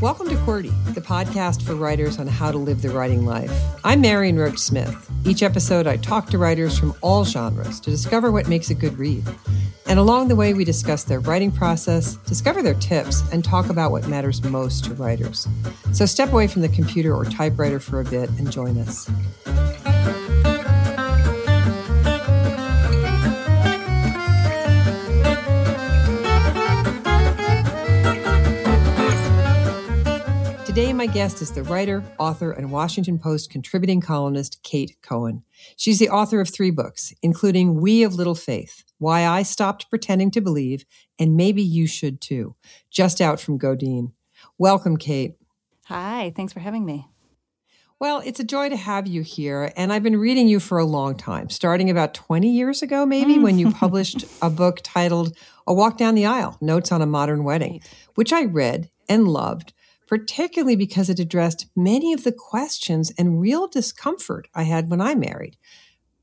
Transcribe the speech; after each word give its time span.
Welcome 0.00 0.30
to 0.30 0.34
QWERTY, 0.36 0.94
the 0.94 1.02
podcast 1.02 1.60
for 1.60 1.74
writers 1.74 2.18
on 2.18 2.26
how 2.26 2.50
to 2.50 2.56
live 2.56 2.80
the 2.80 2.88
writing 2.88 3.26
life. 3.26 3.52
I'm 3.84 4.00
Marion 4.00 4.38
Roach 4.38 4.56
Smith. 4.56 5.10
Each 5.26 5.42
episode, 5.42 5.86
I 5.86 5.98
talk 5.98 6.30
to 6.30 6.38
writers 6.38 6.78
from 6.78 6.94
all 7.02 7.22
genres 7.22 7.78
to 7.80 7.90
discover 7.90 8.32
what 8.32 8.48
makes 8.48 8.70
a 8.70 8.74
good 8.74 8.98
read. 8.98 9.22
And 9.86 9.98
along 9.98 10.28
the 10.28 10.36
way, 10.36 10.54
we 10.54 10.64
discuss 10.64 11.04
their 11.04 11.20
writing 11.20 11.52
process, 11.52 12.14
discover 12.24 12.62
their 12.62 12.72
tips, 12.76 13.22
and 13.30 13.44
talk 13.44 13.68
about 13.68 13.90
what 13.90 14.08
matters 14.08 14.42
most 14.42 14.86
to 14.86 14.94
writers. 14.94 15.46
So 15.92 16.06
step 16.06 16.32
away 16.32 16.46
from 16.46 16.62
the 16.62 16.70
computer 16.70 17.14
or 17.14 17.26
typewriter 17.26 17.78
for 17.78 18.00
a 18.00 18.04
bit 18.04 18.30
and 18.30 18.50
join 18.50 18.78
us. 18.78 19.06
Today, 30.80 30.94
my 30.94 31.04
guest 31.04 31.42
is 31.42 31.50
the 31.50 31.62
writer, 31.62 32.02
author, 32.18 32.52
and 32.52 32.72
Washington 32.72 33.18
Post 33.18 33.50
contributing 33.50 34.00
columnist 34.00 34.62
Kate 34.62 34.96
Cohen. 35.02 35.44
She's 35.76 35.98
the 35.98 36.08
author 36.08 36.40
of 36.40 36.48
three 36.48 36.70
books, 36.70 37.12
including 37.20 37.82
We 37.82 38.02
of 38.02 38.14
Little 38.14 38.34
Faith, 38.34 38.82
Why 38.96 39.26
I 39.26 39.42
Stopped 39.42 39.90
Pretending 39.90 40.30
to 40.30 40.40
Believe, 40.40 40.86
and 41.18 41.36
Maybe 41.36 41.60
You 41.60 41.86
Should 41.86 42.22
Too, 42.22 42.56
just 42.90 43.20
out 43.20 43.38
from 43.38 43.58
Godine. 43.58 44.12
Welcome, 44.56 44.96
Kate. 44.96 45.34
Hi, 45.84 46.32
thanks 46.34 46.54
for 46.54 46.60
having 46.60 46.86
me. 46.86 47.06
Well, 47.98 48.22
it's 48.24 48.40
a 48.40 48.44
joy 48.44 48.70
to 48.70 48.76
have 48.76 49.06
you 49.06 49.20
here. 49.20 49.74
And 49.76 49.92
I've 49.92 50.02
been 50.02 50.16
reading 50.16 50.48
you 50.48 50.60
for 50.60 50.78
a 50.78 50.86
long 50.86 51.14
time, 51.14 51.50
starting 51.50 51.90
about 51.90 52.14
20 52.14 52.50
years 52.50 52.80
ago, 52.80 53.04
maybe, 53.04 53.38
when 53.38 53.58
you 53.58 53.66
mm. 53.66 53.74
published 53.78 54.24
a 54.40 54.48
book 54.48 54.80
titled 54.82 55.36
A 55.66 55.74
Walk 55.74 55.98
Down 55.98 56.14
the 56.14 56.24
Aisle 56.24 56.56
Notes 56.62 56.90
on 56.90 57.02
a 57.02 57.06
Modern 57.06 57.44
Wedding, 57.44 57.82
which 58.14 58.32
I 58.32 58.44
read 58.44 58.88
and 59.10 59.28
loved 59.28 59.74
particularly 60.10 60.74
because 60.74 61.08
it 61.08 61.20
addressed 61.20 61.66
many 61.76 62.12
of 62.12 62.24
the 62.24 62.32
questions 62.32 63.12
and 63.16 63.40
real 63.40 63.68
discomfort 63.68 64.48
I 64.52 64.64
had 64.64 64.90
when 64.90 65.00
I 65.00 65.14
married, 65.14 65.56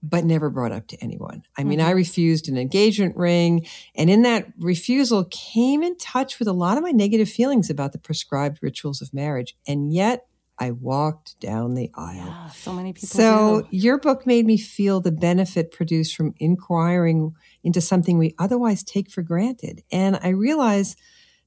but 0.03 0.25
never 0.25 0.49
brought 0.49 0.73
up 0.73 0.88
to 0.88 0.97
anyone. 1.02 1.43
I 1.57 1.63
mean, 1.63 1.80
mm-hmm. 1.80 1.88
I 1.88 1.91
refused 1.91 2.49
an 2.49 2.58
engagement 2.58 3.15
ring, 3.15 3.65
and 3.95 4.09
in 4.09 4.23
that 4.23 4.47
refusal 4.59 5.23
came 5.31 5.83
in 5.83 5.95
touch 5.95 6.38
with 6.38 6.49
a 6.49 6.53
lot 6.53 6.77
of 6.77 6.83
my 6.83 6.91
negative 6.91 7.30
feelings 7.30 7.69
about 7.69 7.93
the 7.93 7.97
prescribed 7.97 8.59
rituals 8.61 9.02
of 9.02 9.13
marriage. 9.13 9.55
And 9.65 9.93
yet, 9.93 10.27
I 10.59 10.71
walked 10.71 11.39
down 11.39 11.75
the 11.75 11.89
aisle. 11.95 12.25
Yeah, 12.25 12.49
so 12.49 12.73
many 12.73 12.91
people. 12.91 13.08
So, 13.08 13.61
do. 13.61 13.67
your 13.77 13.99
book 13.99 14.27
made 14.27 14.45
me 14.45 14.58
feel 14.58 14.99
the 14.99 15.13
benefit 15.13 15.71
produced 15.71 16.13
from 16.13 16.33
inquiring 16.39 17.35
into 17.63 17.80
something 17.80 18.17
we 18.17 18.35
otherwise 18.38 18.83
take 18.83 19.09
for 19.09 19.21
granted. 19.21 19.83
And 19.93 20.19
I 20.21 20.30
realized 20.30 20.99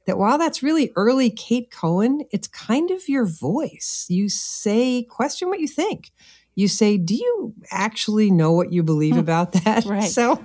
that 0.07 0.19
while 0.19 0.39
that's 0.39 0.63
really 0.63 0.93
early 0.97 1.31
Kate 1.31 1.71
Cohen, 1.71 2.25
it's 2.33 2.49
kind 2.49 2.91
of 2.91 3.09
your 3.09 3.27
voice. 3.27 4.07
You 4.09 4.29
say, 4.29 5.03
question 5.05 5.49
what 5.49 5.61
you 5.61 5.69
think. 5.69 6.11
You 6.55 6.69
say, 6.69 6.99
do 6.99 7.15
you 7.15 7.55
actually 7.71 8.31
know 8.31 8.53
what 8.53 8.73
you 8.73 8.83
believe 8.83 9.15
hmm. 9.15 9.21
about 9.21 9.53
that? 9.53 9.85
Right. 9.85 10.11
So 10.11 10.45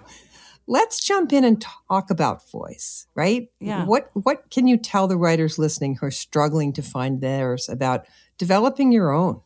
let's 0.68 1.00
jump 1.00 1.34
in 1.34 1.44
and 1.44 1.62
talk 1.90 2.10
about 2.10 2.50
voice, 2.50 3.08
right? 3.16 3.50
Yeah. 3.60 3.86
What 3.86 4.10
what 4.14 4.50
can 4.50 4.68
you 4.68 4.78
tell 4.78 5.08
the 5.08 5.18
writers 5.18 5.58
listening 5.58 5.96
who 5.96 6.06
are 6.08 6.12
struggling 6.12 6.74
to 6.74 6.82
find 6.82 7.22
theirs 7.22 7.70
about 7.70 8.06
developing 8.38 8.92
your 8.92 9.12
own? 9.12 9.42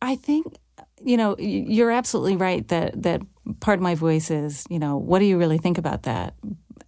I 0.00 0.16
think 0.16 0.56
you 1.04 1.16
know 1.16 1.36
you're 1.38 1.90
absolutely 1.90 2.36
right 2.36 2.66
that 2.68 3.02
that 3.02 3.22
part 3.60 3.78
of 3.78 3.82
my 3.82 3.94
voice 3.94 4.30
is 4.30 4.64
you 4.70 4.78
know 4.78 4.96
what 4.96 5.18
do 5.18 5.24
you 5.24 5.36
really 5.38 5.58
think 5.58 5.78
about 5.78 6.04
that 6.04 6.34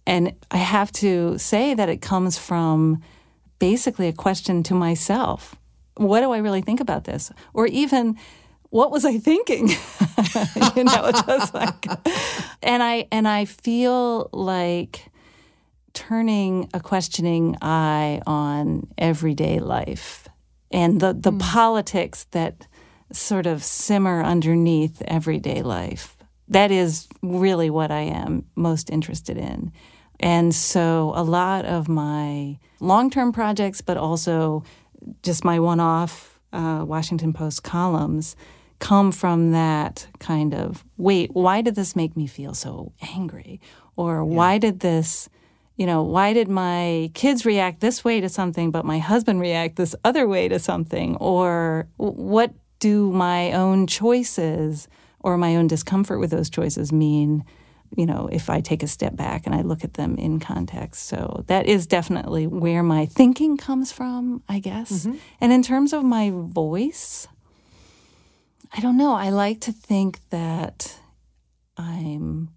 and 0.07 0.33
I 0.51 0.57
have 0.57 0.91
to 0.93 1.37
say 1.37 1.73
that 1.73 1.89
it 1.89 2.01
comes 2.01 2.37
from 2.37 3.01
basically 3.59 4.07
a 4.07 4.13
question 4.13 4.63
to 4.63 4.73
myself 4.73 5.55
What 5.97 6.21
do 6.21 6.31
I 6.31 6.39
really 6.39 6.61
think 6.61 6.79
about 6.79 7.05
this? 7.05 7.31
Or 7.53 7.67
even, 7.67 8.17
what 8.69 8.91
was 8.91 9.05
I 9.05 9.17
thinking? 9.17 9.69
you 10.75 10.83
know, 10.83 11.11
just 11.27 11.53
like, 11.53 11.85
and 12.61 12.83
I 12.83 13.07
and 13.11 13.27
I 13.27 13.45
feel 13.45 14.29
like 14.33 15.05
turning 15.93 16.69
a 16.73 16.79
questioning 16.79 17.55
eye 17.61 18.21
on 18.27 18.87
everyday 18.97 19.59
life 19.59 20.27
and 20.71 20.99
the 20.99 21.13
the 21.13 21.31
mm. 21.31 21.39
politics 21.39 22.25
that 22.31 22.67
sort 23.11 23.45
of 23.45 23.63
simmer 23.63 24.21
underneath 24.23 25.01
everyday 25.03 25.61
life. 25.61 26.17
That 26.49 26.69
is 26.69 27.07
really 27.23 27.69
what 27.69 27.91
I 27.91 28.01
am 28.01 28.45
most 28.55 28.89
interested 28.89 29.37
in. 29.37 29.71
And 30.19 30.53
so 30.53 31.11
a 31.15 31.23
lot 31.23 31.65
of 31.65 31.87
my 31.87 32.57
long 32.79 33.09
term 33.09 33.31
projects, 33.31 33.81
but 33.81 33.97
also 33.97 34.63
just 35.23 35.43
my 35.43 35.59
one 35.59 35.79
off 35.79 36.39
uh, 36.53 36.83
Washington 36.87 37.33
Post 37.33 37.63
columns, 37.63 38.35
come 38.79 39.11
from 39.11 39.51
that 39.51 40.07
kind 40.19 40.53
of 40.53 40.83
wait, 40.97 41.31
why 41.33 41.61
did 41.61 41.75
this 41.75 41.95
make 41.95 42.15
me 42.15 42.27
feel 42.27 42.53
so 42.53 42.93
angry? 43.01 43.59
Or 43.95 44.17
yeah. 44.17 44.21
why 44.21 44.57
did 44.57 44.79
this, 44.81 45.29
you 45.75 45.85
know, 45.85 46.03
why 46.03 46.33
did 46.33 46.47
my 46.47 47.11
kids 47.13 47.45
react 47.45 47.79
this 47.79 48.03
way 48.03 48.21
to 48.21 48.29
something, 48.29 48.71
but 48.71 48.85
my 48.85 48.99
husband 48.99 49.41
react 49.41 49.75
this 49.75 49.95
other 50.03 50.27
way 50.27 50.47
to 50.47 50.59
something? 50.59 51.15
Or 51.17 51.87
what 51.97 52.53
do 52.79 53.11
my 53.11 53.51
own 53.53 53.87
choices 53.87 54.87
or 55.19 55.37
my 55.37 55.55
own 55.55 55.67
discomfort 55.67 56.19
with 56.19 56.31
those 56.31 56.49
choices 56.49 56.91
mean? 56.91 57.43
You 57.95 58.05
know, 58.05 58.29
if 58.31 58.49
I 58.49 58.61
take 58.61 58.83
a 58.83 58.87
step 58.87 59.15
back 59.15 59.45
and 59.45 59.55
I 59.55 59.61
look 59.61 59.83
at 59.83 59.95
them 59.95 60.15
in 60.17 60.39
context. 60.39 61.07
So 61.07 61.43
that 61.47 61.65
is 61.65 61.87
definitely 61.87 62.47
where 62.47 62.83
my 62.83 63.05
thinking 63.05 63.57
comes 63.57 63.91
from, 63.91 64.43
I 64.49 64.59
guess. 64.59 65.05
Mm-hmm. 65.05 65.17
And 65.41 65.51
in 65.51 65.63
terms 65.63 65.93
of 65.93 66.03
my 66.03 66.31
voice, 66.33 67.27
I 68.73 68.81
don't 68.81 68.97
know. 68.97 69.13
I 69.13 69.29
like 69.29 69.61
to 69.61 69.71
think 69.71 70.19
that 70.29 70.99
I'm 71.77 72.49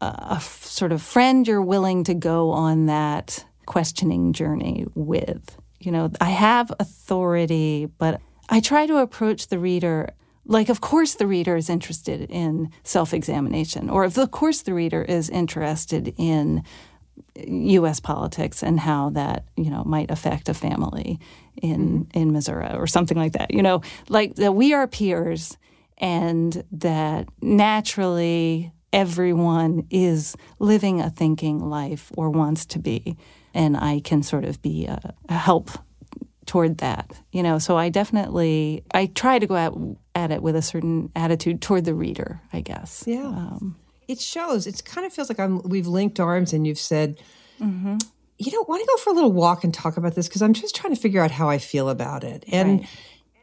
a, 0.00 0.06
a 0.06 0.40
sort 0.40 0.92
of 0.92 1.02
friend 1.02 1.46
you're 1.46 1.62
willing 1.62 2.04
to 2.04 2.14
go 2.14 2.50
on 2.50 2.86
that 2.86 3.44
questioning 3.66 4.32
journey 4.32 4.86
with. 4.94 5.56
You 5.80 5.92
know, 5.92 6.10
I 6.20 6.30
have 6.30 6.72
authority, 6.80 7.86
but 7.98 8.20
I 8.48 8.60
try 8.60 8.86
to 8.86 8.96
approach 8.96 9.48
the 9.48 9.58
reader 9.58 10.10
like 10.48 10.68
of 10.68 10.80
course 10.80 11.14
the 11.14 11.26
reader 11.26 11.54
is 11.54 11.70
interested 11.70 12.28
in 12.30 12.70
self-examination 12.82 13.88
or 13.88 14.02
of 14.04 14.16
course 14.32 14.62
the 14.62 14.74
reader 14.74 15.02
is 15.02 15.30
interested 15.30 16.12
in 16.16 16.64
US 17.46 18.00
politics 18.00 18.62
and 18.62 18.80
how 18.80 19.10
that, 19.10 19.44
you 19.56 19.70
know, 19.70 19.84
might 19.84 20.10
affect 20.10 20.48
a 20.48 20.54
family 20.54 21.20
in 21.60 22.06
mm-hmm. 22.06 22.18
in 22.18 22.32
Missouri 22.32 22.74
or 22.74 22.86
something 22.86 23.16
like 23.16 23.32
that. 23.32 23.52
You 23.52 23.62
know, 23.62 23.82
like 24.08 24.36
that 24.36 24.54
we 24.54 24.72
are 24.72 24.86
peers 24.86 25.56
and 25.98 26.64
that 26.72 27.28
naturally 27.40 28.72
everyone 28.92 29.86
is 29.90 30.36
living 30.58 31.00
a 31.00 31.10
thinking 31.10 31.60
life 31.60 32.10
or 32.16 32.30
wants 32.30 32.64
to 32.66 32.78
be 32.78 33.16
and 33.54 33.76
I 33.76 34.00
can 34.00 34.22
sort 34.22 34.44
of 34.44 34.62
be 34.62 34.86
a, 34.86 35.14
a 35.28 35.34
help 35.34 35.70
toward 36.46 36.78
that 36.78 37.12
you 37.30 37.42
know 37.42 37.58
so 37.58 37.76
i 37.76 37.90
definitely 37.90 38.82
i 38.94 39.04
try 39.04 39.38
to 39.38 39.46
go 39.46 39.54
at, 39.54 39.70
at 40.18 40.30
it 40.30 40.42
with 40.42 40.56
a 40.56 40.62
certain 40.62 41.10
attitude 41.14 41.62
toward 41.62 41.84
the 41.84 41.94
reader 41.94 42.40
i 42.52 42.60
guess 42.60 43.04
yeah 43.06 43.26
um, 43.26 43.76
it 44.08 44.20
shows 44.20 44.66
it 44.66 44.84
kind 44.84 45.06
of 45.06 45.12
feels 45.12 45.28
like 45.28 45.38
i'm 45.38 45.62
we've 45.62 45.86
linked 45.86 46.18
arms 46.20 46.52
and 46.52 46.66
you've 46.66 46.78
said 46.78 47.20
mm-hmm. 47.60 47.96
you 48.38 48.52
know 48.52 48.64
want 48.68 48.82
to 48.82 48.86
go 48.86 48.96
for 48.96 49.10
a 49.10 49.12
little 49.12 49.32
walk 49.32 49.64
and 49.64 49.72
talk 49.72 49.96
about 49.96 50.14
this 50.14 50.28
because 50.28 50.42
i'm 50.42 50.52
just 50.52 50.74
trying 50.74 50.94
to 50.94 51.00
figure 51.00 51.22
out 51.22 51.30
how 51.30 51.48
i 51.48 51.56
feel 51.56 51.88
about 51.88 52.24
it 52.24 52.44
and 52.48 52.80
right. 52.80 52.88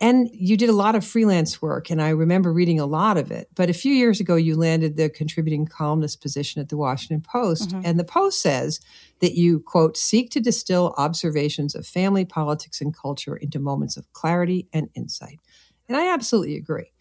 And 0.02 0.30
you 0.34 0.58
did 0.58 0.70
a 0.70 0.74
lot 0.74 0.96
of 0.96 1.06
freelance 1.06 1.62
work, 1.62 1.90
and 1.90 2.02
I 2.02 2.10
remember 2.10 2.52
reading 2.52 2.80
a 2.80 2.86
lot 2.86 3.18
of 3.18 3.32
it. 3.32 3.48
But 3.56 3.70
a 3.70 3.74
few 3.74 3.94
years 3.94 4.20
ago, 4.20 4.36
you 4.36 4.56
landed 4.56 4.98
the 4.98 5.10
contributing 5.10 5.66
columnist 5.66 6.22
position 6.22 6.62
at 6.62 6.70
the 6.70 6.78
Washington 6.78 7.22
Post. 7.22 7.70
Mm-hmm. 7.70 7.82
And 7.86 8.00
the 8.00 8.04
Post 8.04 8.42
says 8.42 8.82
that 9.22 9.36
you, 9.36 9.62
quote, 9.62 9.96
seek 9.96 10.32
to 10.32 10.42
distill 10.42 10.94
observations 10.98 11.76
of 11.76 11.88
family, 11.88 12.26
politics, 12.26 12.82
and 12.82 12.96
culture 12.96 13.38
into 13.38 13.58
moments 13.58 13.96
of 13.96 14.12
clarity 14.12 14.68
and 14.74 14.90
insight. 14.96 15.40
And 15.88 15.98
I 15.98 16.14
absolutely 16.14 16.56
agree. 16.56 16.92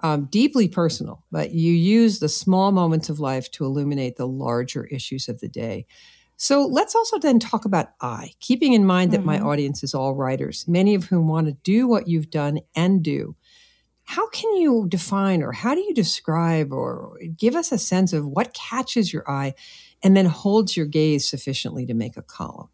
Um, 0.00 0.24
deeply 0.24 0.66
personal, 0.66 1.22
but 1.30 1.52
you 1.52 1.72
use 1.72 2.18
the 2.18 2.28
small 2.28 2.72
moments 2.72 3.08
of 3.08 3.20
life 3.20 3.50
to 3.52 3.64
illuminate 3.64 4.16
the 4.16 4.26
larger 4.26 4.84
issues 4.86 5.28
of 5.28 5.38
the 5.38 5.48
day. 5.48 5.86
So 6.36 6.66
let's 6.66 6.96
also 6.96 7.20
then 7.20 7.38
talk 7.38 7.64
about 7.64 7.90
I, 8.00 8.32
keeping 8.40 8.72
in 8.72 8.84
mind 8.84 9.12
that 9.12 9.18
mm-hmm. 9.18 9.26
my 9.26 9.40
audience 9.40 9.84
is 9.84 9.94
all 9.94 10.16
writers, 10.16 10.66
many 10.66 10.96
of 10.96 11.04
whom 11.04 11.28
want 11.28 11.46
to 11.46 11.52
do 11.62 11.86
what 11.86 12.08
you've 12.08 12.30
done 12.30 12.58
and 12.74 13.00
do. 13.02 13.36
how 14.04 14.28
can 14.28 14.56
you 14.56 14.86
define 14.88 15.42
or 15.42 15.52
how 15.52 15.74
do 15.74 15.80
you 15.80 15.94
describe 15.94 16.72
or 16.72 17.18
give 17.36 17.54
us 17.54 17.72
a 17.72 17.78
sense 17.78 18.12
of 18.12 18.26
what 18.26 18.52
catches 18.52 19.12
your 19.12 19.28
eye 19.30 19.54
and 20.02 20.16
then 20.16 20.26
holds 20.26 20.76
your 20.76 20.86
gaze 20.86 21.28
sufficiently 21.28 21.86
to 21.86 21.94
make 21.94 22.16
a 22.16 22.22
column? 22.22 22.68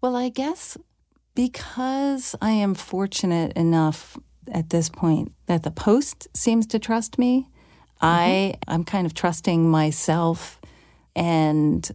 Well, 0.00 0.16
I 0.16 0.30
guess 0.30 0.76
because 1.34 2.34
I 2.40 2.50
am 2.50 2.74
fortunate 2.74 3.52
enough 3.52 4.16
at 4.52 4.70
this 4.70 4.88
point 4.88 5.32
that 5.46 5.62
the 5.62 5.70
Post 5.70 6.28
seems 6.34 6.66
to 6.68 6.78
trust 6.78 7.18
me, 7.18 7.42
mm-hmm. 7.42 8.06
I 8.06 8.54
I'm 8.66 8.84
kind 8.84 9.06
of 9.06 9.14
trusting 9.14 9.70
myself 9.70 10.60
and 11.16 11.90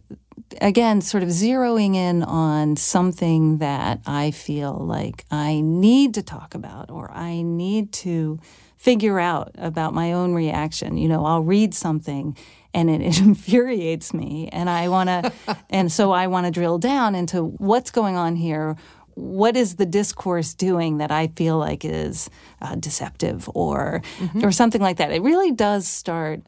again 0.60 1.00
sort 1.00 1.22
of 1.22 1.28
zeroing 1.30 1.94
in 1.94 2.22
on 2.22 2.76
something 2.76 3.58
that 3.58 4.00
I 4.06 4.30
feel 4.30 4.74
like 4.74 5.24
I 5.30 5.60
need 5.60 6.14
to 6.14 6.22
talk 6.22 6.54
about 6.54 6.90
or 6.90 7.10
I 7.12 7.42
need 7.42 7.92
to 7.92 8.38
figure 8.76 9.18
out 9.18 9.52
about 9.56 9.94
my 9.94 10.12
own 10.12 10.34
reaction. 10.34 10.98
You 10.98 11.08
know, 11.08 11.24
I'll 11.24 11.42
read 11.42 11.72
something 11.74 12.36
and 12.74 12.90
it, 12.90 13.00
it 13.00 13.20
infuriates 13.22 14.12
me 14.12 14.48
and 14.52 14.68
I 14.68 14.88
want 14.88 15.08
to 15.08 15.32
and 15.70 15.90
so 15.90 16.12
I 16.12 16.26
want 16.26 16.46
to 16.46 16.50
drill 16.50 16.78
down 16.78 17.14
into 17.14 17.42
what's 17.42 17.90
going 17.90 18.16
on 18.16 18.36
here 18.36 18.76
what 19.14 19.56
is 19.56 19.76
the 19.76 19.86
discourse 19.86 20.54
doing 20.54 20.98
that 20.98 21.10
I 21.10 21.28
feel 21.28 21.58
like 21.58 21.84
is 21.84 22.30
uh, 22.60 22.74
deceptive 22.76 23.48
or 23.54 24.02
mm-hmm. 24.18 24.44
or 24.44 24.52
something 24.52 24.80
like 24.80 24.96
that. 24.98 25.12
It 25.12 25.22
really 25.22 25.52
does 25.52 25.86
start 25.86 26.42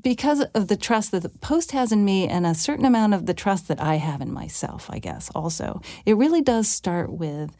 because 0.00 0.40
of 0.54 0.68
the 0.68 0.76
trust 0.76 1.10
that 1.12 1.22
the 1.22 1.28
post 1.28 1.72
has 1.72 1.92
in 1.92 2.04
me 2.04 2.26
and 2.28 2.46
a 2.46 2.54
certain 2.54 2.84
amount 2.84 3.14
of 3.14 3.26
the 3.26 3.34
trust 3.34 3.68
that 3.68 3.80
I 3.80 3.96
have 3.96 4.20
in 4.20 4.32
myself, 4.32 4.88
I 4.90 4.98
guess 4.98 5.30
also. 5.34 5.80
It 6.06 6.16
really 6.16 6.42
does 6.42 6.68
start 6.68 7.12
with 7.12 7.56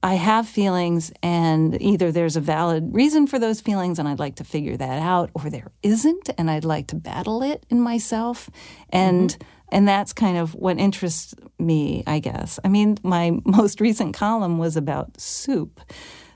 I 0.00 0.14
have 0.14 0.48
feelings, 0.48 1.12
and 1.24 1.80
either 1.82 2.12
there's 2.12 2.36
a 2.36 2.40
valid 2.40 2.94
reason 2.94 3.26
for 3.26 3.40
those 3.40 3.60
feelings, 3.60 3.98
and 3.98 4.06
I'd 4.06 4.20
like 4.20 4.36
to 4.36 4.44
figure 4.44 4.76
that 4.76 5.02
out, 5.02 5.30
or 5.34 5.50
there 5.50 5.72
isn't, 5.82 6.30
and 6.38 6.48
I'd 6.48 6.64
like 6.64 6.86
to 6.88 6.96
battle 6.96 7.42
it 7.42 7.66
in 7.68 7.80
myself. 7.80 8.48
And 8.90 9.30
mm-hmm. 9.30 9.57
And 9.70 9.86
that's 9.86 10.12
kind 10.12 10.38
of 10.38 10.54
what 10.54 10.78
interests 10.78 11.34
me, 11.58 12.02
I 12.06 12.18
guess. 12.18 12.58
I 12.64 12.68
mean, 12.68 12.98
my 13.02 13.38
most 13.44 13.80
recent 13.80 14.14
column 14.14 14.58
was 14.58 14.76
about 14.76 15.20
soup. 15.20 15.80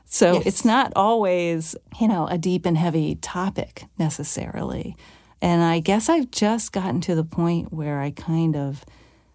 So 0.04 0.34
yes. 0.34 0.46
it's 0.46 0.64
not 0.64 0.92
always, 0.94 1.74
you 1.98 2.08
know, 2.08 2.26
a 2.26 2.36
deep 2.36 2.66
and 2.66 2.76
heavy 2.76 3.14
topic 3.14 3.84
necessarily. 3.98 4.94
And 5.40 5.62
I 5.62 5.80
guess 5.80 6.08
I've 6.08 6.30
just 6.30 6.72
gotten 6.72 7.00
to 7.02 7.14
the 7.14 7.24
point 7.24 7.72
where 7.72 8.00
I 8.00 8.10
kind 8.10 8.54
of 8.54 8.84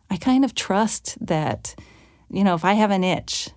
I 0.10 0.18
kind 0.18 0.46
of 0.46 0.56
trust 0.56 1.18
that, 1.26 1.76
you 2.30 2.44
know, 2.44 2.56
if 2.56 2.64
I 2.64 2.74
have 2.74 2.92
an 2.92 3.04
itch, 3.04 3.50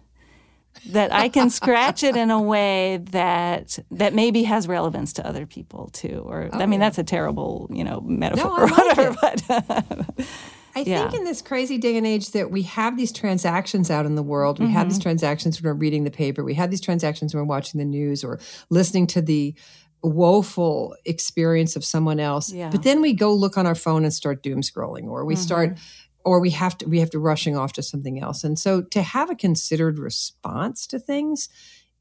that 0.86 1.12
I 1.12 1.28
can 1.28 1.50
scratch 1.50 2.02
it 2.02 2.16
in 2.16 2.30
a 2.30 2.40
way 2.40 2.98
that 3.10 3.78
that 3.90 4.14
maybe 4.14 4.44
has 4.44 4.66
relevance 4.66 5.12
to 5.14 5.26
other 5.26 5.46
people 5.46 5.88
too. 5.92 6.22
Or 6.26 6.48
oh, 6.52 6.58
I 6.58 6.66
mean, 6.66 6.80
yeah. 6.80 6.86
that's 6.86 6.98
a 6.98 7.04
terrible 7.04 7.68
you 7.70 7.84
know 7.84 8.00
metaphor 8.00 8.44
no, 8.44 8.64
or 8.64 8.68
whatever. 8.68 9.16
Like 9.22 9.46
but 9.48 10.26
I 10.74 10.80
yeah. 10.80 11.02
think 11.02 11.14
in 11.14 11.24
this 11.24 11.42
crazy 11.42 11.78
day 11.78 11.96
and 11.96 12.06
age 12.06 12.30
that 12.30 12.50
we 12.50 12.62
have 12.62 12.96
these 12.96 13.12
transactions 13.12 13.90
out 13.90 14.06
in 14.06 14.14
the 14.14 14.22
world, 14.22 14.58
we 14.58 14.66
mm-hmm. 14.66 14.74
have 14.74 14.88
these 14.88 14.98
mm-hmm. 14.98 15.02
transactions 15.02 15.60
when 15.60 15.72
we're 15.72 15.78
reading 15.78 16.04
the 16.04 16.10
paper, 16.10 16.44
we 16.44 16.54
have 16.54 16.70
these 16.70 16.80
transactions 16.80 17.34
when 17.34 17.42
we're 17.42 17.48
watching 17.48 17.78
the 17.78 17.84
news 17.84 18.22
or 18.22 18.38
listening 18.70 19.06
to 19.08 19.20
the 19.20 19.54
woeful 20.02 20.96
experience 21.04 21.76
of 21.76 21.84
someone 21.84 22.20
else. 22.20 22.52
Yeah. 22.52 22.70
But 22.70 22.82
then 22.82 23.02
we 23.02 23.12
go 23.12 23.34
look 23.34 23.58
on 23.58 23.66
our 23.66 23.74
phone 23.74 24.04
and 24.04 24.12
start 24.12 24.42
doom 24.42 24.62
scrolling, 24.62 25.04
or 25.04 25.24
we 25.24 25.34
mm-hmm. 25.34 25.42
start 25.42 25.78
or 26.24 26.40
we 26.40 26.50
have 26.50 26.76
to 26.78 26.86
we 26.86 27.00
have 27.00 27.10
to 27.10 27.18
rushing 27.18 27.56
off 27.56 27.72
to 27.72 27.82
something 27.82 28.20
else 28.20 28.44
and 28.44 28.58
so 28.58 28.82
to 28.82 29.02
have 29.02 29.30
a 29.30 29.34
considered 29.34 29.98
response 29.98 30.86
to 30.86 30.98
things 30.98 31.48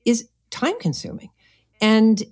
is 0.06 0.30
time 0.50 0.78
consuming 0.80 1.30
and 1.82 2.24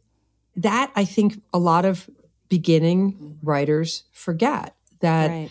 that 0.55 0.91
i 0.95 1.05
think 1.05 1.41
a 1.53 1.59
lot 1.59 1.85
of 1.85 2.09
beginning 2.49 3.37
writers 3.41 4.03
forget 4.11 4.75
that 5.01 5.29
right. 5.29 5.49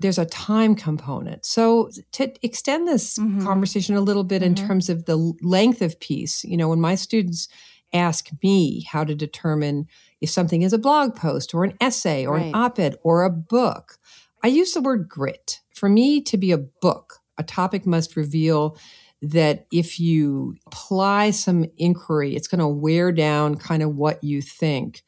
there's 0.00 0.18
a 0.18 0.26
time 0.26 0.74
component 0.74 1.44
so 1.44 1.90
to 2.12 2.32
extend 2.44 2.86
this 2.86 3.18
mm-hmm. 3.18 3.44
conversation 3.44 3.94
a 3.94 4.00
little 4.00 4.24
bit 4.24 4.42
mm-hmm. 4.42 4.48
in 4.48 4.68
terms 4.68 4.88
of 4.88 5.06
the 5.06 5.16
length 5.42 5.82
of 5.82 5.98
piece 6.00 6.44
you 6.44 6.56
know 6.56 6.68
when 6.68 6.80
my 6.80 6.94
students 6.94 7.48
ask 7.92 8.30
me 8.42 8.82
how 8.90 9.04
to 9.04 9.14
determine 9.14 9.86
if 10.20 10.28
something 10.28 10.62
is 10.62 10.72
a 10.72 10.78
blog 10.78 11.14
post 11.14 11.54
or 11.54 11.64
an 11.64 11.74
essay 11.80 12.26
or 12.26 12.34
right. 12.34 12.46
an 12.46 12.54
op-ed 12.54 12.96
or 13.02 13.22
a 13.22 13.30
book 13.30 13.98
I 14.44 14.48
use 14.48 14.74
the 14.74 14.82
word 14.82 15.08
grit. 15.08 15.60
For 15.70 15.88
me 15.88 16.20
to 16.24 16.36
be 16.36 16.52
a 16.52 16.58
book, 16.58 17.20
a 17.38 17.42
topic 17.42 17.86
must 17.86 18.14
reveal 18.14 18.76
that 19.22 19.66
if 19.72 19.98
you 19.98 20.56
apply 20.66 21.30
some 21.30 21.64
inquiry, 21.78 22.36
it's 22.36 22.46
going 22.46 22.58
to 22.58 22.68
wear 22.68 23.10
down 23.10 23.54
kind 23.54 23.82
of 23.82 23.96
what 23.96 24.22
you 24.22 24.42
think 24.42 25.02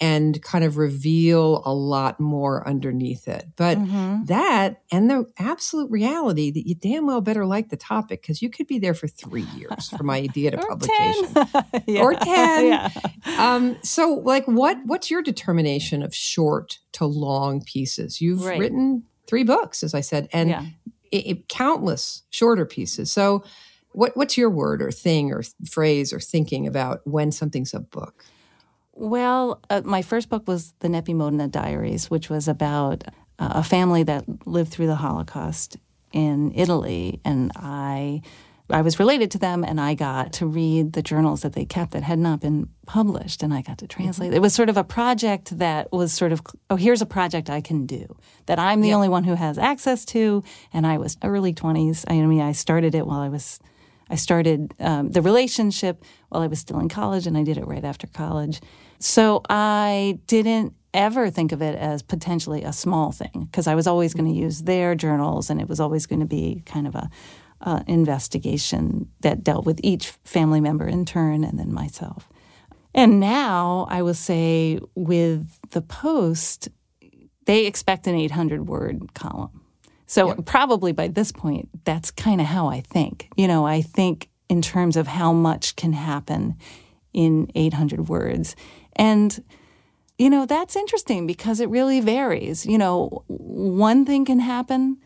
and 0.00 0.42
kind 0.42 0.64
of 0.64 0.78
reveal 0.78 1.62
a 1.66 1.74
lot 1.74 2.18
more 2.18 2.66
underneath 2.66 3.28
it. 3.28 3.44
But 3.56 3.76
mm-hmm. 3.76 4.24
that 4.24 4.82
and 4.90 5.10
the 5.10 5.26
absolute 5.38 5.90
reality 5.90 6.50
that 6.50 6.66
you 6.66 6.74
damn 6.74 7.06
well 7.06 7.20
better 7.20 7.44
like 7.44 7.68
the 7.68 7.76
topic 7.76 8.22
because 8.22 8.40
you 8.40 8.48
could 8.48 8.66
be 8.66 8.78
there 8.78 8.94
for 8.94 9.08
three 9.08 9.46
years 9.56 9.90
from 9.90 10.08
idea 10.08 10.52
to 10.52 10.58
or 10.62 10.68
publication 10.68 11.34
10. 11.34 11.82
yeah. 11.86 12.00
or 12.00 12.14
10. 12.14 12.66
Yeah. 12.66 12.90
Um, 13.38 13.76
so 13.82 14.14
like 14.14 14.46
what 14.46 14.78
what's 14.86 15.10
your 15.10 15.22
determination 15.22 16.02
of 16.02 16.14
short 16.14 16.78
to 16.92 17.04
long 17.04 17.62
pieces? 17.62 18.20
You've 18.20 18.44
right. 18.44 18.58
written 18.58 19.04
three 19.26 19.44
books, 19.44 19.82
as 19.82 19.94
I 19.94 20.00
said, 20.00 20.28
and 20.32 20.48
yeah. 20.48 20.64
it, 21.12 21.26
it, 21.26 21.48
countless 21.48 22.22
shorter 22.30 22.64
pieces. 22.64 23.12
So 23.12 23.44
what 23.92 24.16
what's 24.16 24.38
your 24.38 24.50
word 24.50 24.80
or 24.80 24.90
thing 24.90 25.30
or 25.30 25.42
phrase 25.68 26.12
or 26.12 26.20
thinking 26.20 26.66
about 26.66 27.00
when 27.06 27.32
something's 27.32 27.74
a 27.74 27.80
book? 27.80 28.24
Well, 28.92 29.60
uh, 29.70 29.82
my 29.84 30.02
first 30.02 30.28
book 30.28 30.46
was 30.46 30.74
the 30.80 30.88
Neppi 30.88 31.14
Modona 31.14 31.50
Diaries, 31.50 32.10
which 32.10 32.28
was 32.28 32.48
about 32.48 33.04
uh, 33.38 33.52
a 33.54 33.62
family 33.62 34.02
that 34.02 34.24
lived 34.46 34.70
through 34.72 34.88
the 34.88 34.96
Holocaust 34.96 35.76
in 36.12 36.52
Italy, 36.54 37.20
and 37.24 37.52
I 37.56 38.22
I 38.72 38.82
was 38.82 39.00
related 39.00 39.32
to 39.32 39.38
them, 39.38 39.64
and 39.64 39.80
I 39.80 39.94
got 39.94 40.32
to 40.34 40.46
read 40.46 40.92
the 40.92 41.02
journals 41.02 41.42
that 41.42 41.54
they 41.54 41.64
kept 41.64 41.90
that 41.92 42.02
had 42.02 42.18
not 42.18 42.40
been 42.40 42.68
published, 42.86 43.42
and 43.42 43.52
I 43.52 43.62
got 43.62 43.78
to 43.78 43.86
translate. 43.88 44.28
Mm-hmm. 44.28 44.36
It 44.36 44.42
was 44.42 44.54
sort 44.54 44.68
of 44.68 44.76
a 44.76 44.84
project 44.84 45.58
that 45.58 45.90
was 45.92 46.12
sort 46.12 46.32
of 46.32 46.42
oh, 46.68 46.76
here's 46.76 47.02
a 47.02 47.06
project 47.06 47.50
I 47.50 47.60
can 47.60 47.86
do 47.86 48.16
that 48.46 48.58
I'm 48.58 48.80
the 48.80 48.88
yeah. 48.88 48.94
only 48.94 49.08
one 49.08 49.24
who 49.24 49.34
has 49.34 49.58
access 49.58 50.04
to, 50.06 50.42
and 50.72 50.86
I 50.86 50.98
was 50.98 51.16
early 51.22 51.52
twenties. 51.52 52.04
I 52.08 52.14
mean, 52.14 52.40
I 52.40 52.52
started 52.52 52.94
it 52.94 53.06
while 53.06 53.20
I 53.20 53.28
was 53.28 53.60
I 54.10 54.16
started 54.16 54.74
um, 54.80 55.12
the 55.12 55.22
relationship 55.22 56.04
while 56.28 56.42
I 56.42 56.48
was 56.48 56.58
still 56.58 56.80
in 56.80 56.88
college, 56.88 57.26
and 57.26 57.38
I 57.38 57.44
did 57.44 57.56
it 57.56 57.66
right 57.66 57.84
after 57.84 58.06
college. 58.08 58.60
So 58.98 59.42
I 59.48 60.18
didn't 60.26 60.74
ever 60.92 61.30
think 61.30 61.52
of 61.52 61.62
it 61.62 61.76
as 61.76 62.02
potentially 62.02 62.64
a 62.64 62.72
small 62.72 63.12
thing 63.12 63.48
because 63.50 63.68
I 63.68 63.76
was 63.76 63.86
always 63.86 64.12
going 64.12 64.30
to 64.30 64.38
use 64.38 64.62
their 64.62 64.94
journals, 64.96 65.48
and 65.48 65.60
it 65.60 65.68
was 65.68 65.78
always 65.78 66.06
going 66.06 66.20
to 66.20 66.26
be 66.26 66.62
kind 66.66 66.86
of 66.86 66.94
a 66.96 67.08
uh, 67.62 67.82
investigation 67.86 69.08
that 69.20 69.44
dealt 69.44 69.64
with 69.64 69.80
each 69.82 70.08
family 70.24 70.60
member 70.60 70.86
in 70.86 71.04
turn, 71.04 71.44
and 71.44 71.58
then 71.58 71.72
myself. 71.72 72.28
And 72.94 73.20
now 73.20 73.86
I 73.88 74.02
will 74.02 74.14
say 74.14 74.80
with 74.96 75.46
the 75.70 75.82
Post, 75.82 76.68
they 77.46 77.66
expect 77.66 78.06
an 78.06 78.16
800 78.16 78.66
word 78.66 79.14
column. 79.14 79.59
So 80.10 80.26
yep. 80.30 80.44
probably 80.44 80.90
by 80.90 81.06
this 81.06 81.30
point, 81.30 81.68
that's 81.84 82.10
kind 82.10 82.40
of 82.40 82.48
how 82.48 82.66
I 82.66 82.80
think. 82.80 83.28
You 83.36 83.46
know, 83.46 83.64
I 83.64 83.80
think 83.80 84.28
in 84.48 84.60
terms 84.60 84.96
of 84.96 85.06
how 85.06 85.32
much 85.32 85.76
can 85.76 85.92
happen 85.92 86.56
in 87.12 87.48
800 87.54 88.08
words. 88.08 88.56
And, 88.96 89.40
you 90.18 90.28
know, 90.28 90.46
that's 90.46 90.74
interesting 90.74 91.28
because 91.28 91.60
it 91.60 91.68
really 91.68 92.00
varies. 92.00 92.66
You 92.66 92.76
know, 92.76 93.22
one 93.28 94.04
thing 94.04 94.24
can 94.24 94.40
happen 94.40 94.98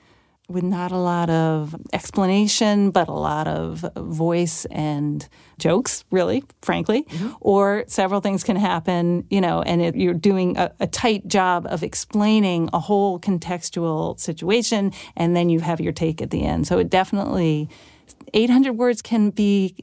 with 0.48 0.62
not 0.62 0.92
a 0.92 0.98
lot 0.98 1.30
of 1.30 1.74
explanation, 1.92 2.90
but 2.90 3.08
a 3.08 3.12
lot 3.12 3.48
of 3.48 3.84
voice 3.96 4.66
and 4.66 5.26
jokes, 5.58 6.04
really, 6.10 6.44
frankly. 6.60 7.04
Mm-hmm. 7.04 7.32
Or 7.40 7.84
several 7.86 8.20
things 8.20 8.44
can 8.44 8.56
happen, 8.56 9.26
you 9.30 9.40
know, 9.40 9.62
and 9.62 9.80
it, 9.80 9.96
you're 9.96 10.12
doing 10.12 10.58
a, 10.58 10.70
a, 10.80 10.86
tight 10.86 11.26
job 11.26 11.66
of 11.70 11.82
explaining 11.82 12.68
a 12.74 12.78
whole 12.78 13.18
contextual 13.18 14.20
situation, 14.20 14.92
and 15.16 15.34
then 15.34 15.48
you 15.48 15.60
have 15.60 15.80
your 15.80 15.92
take 15.92 16.20
at 16.20 16.30
the 16.30 16.44
end. 16.44 16.66
So 16.66 16.78
it 16.78 16.90
definitely, 16.90 17.70
800 18.34 18.74
words 18.74 19.00
can 19.00 19.30
be 19.30 19.76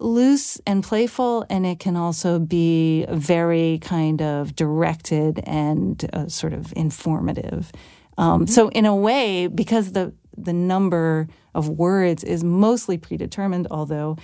loose 0.00 0.60
and 0.66 0.82
playful, 0.82 1.46
and 1.48 1.64
it 1.64 1.78
can 1.78 1.96
also 1.96 2.40
be 2.40 3.06
very 3.10 3.78
kind 3.78 4.20
of 4.20 4.56
directed 4.56 5.40
and 5.44 6.04
uh, 6.12 6.28
sort 6.28 6.52
of 6.52 6.72
informative. 6.76 7.70
Um, 8.18 8.42
mm-hmm. 8.42 8.52
So 8.52 8.68
in 8.68 8.86
a 8.86 8.94
way, 8.94 9.46
because 9.46 9.92
the 9.92 10.12
the 10.36 10.52
number 10.52 11.28
of 11.54 11.68
words 11.68 12.24
is 12.24 12.42
mostly 12.42 12.98
predetermined, 12.98 13.68
although 13.70 14.16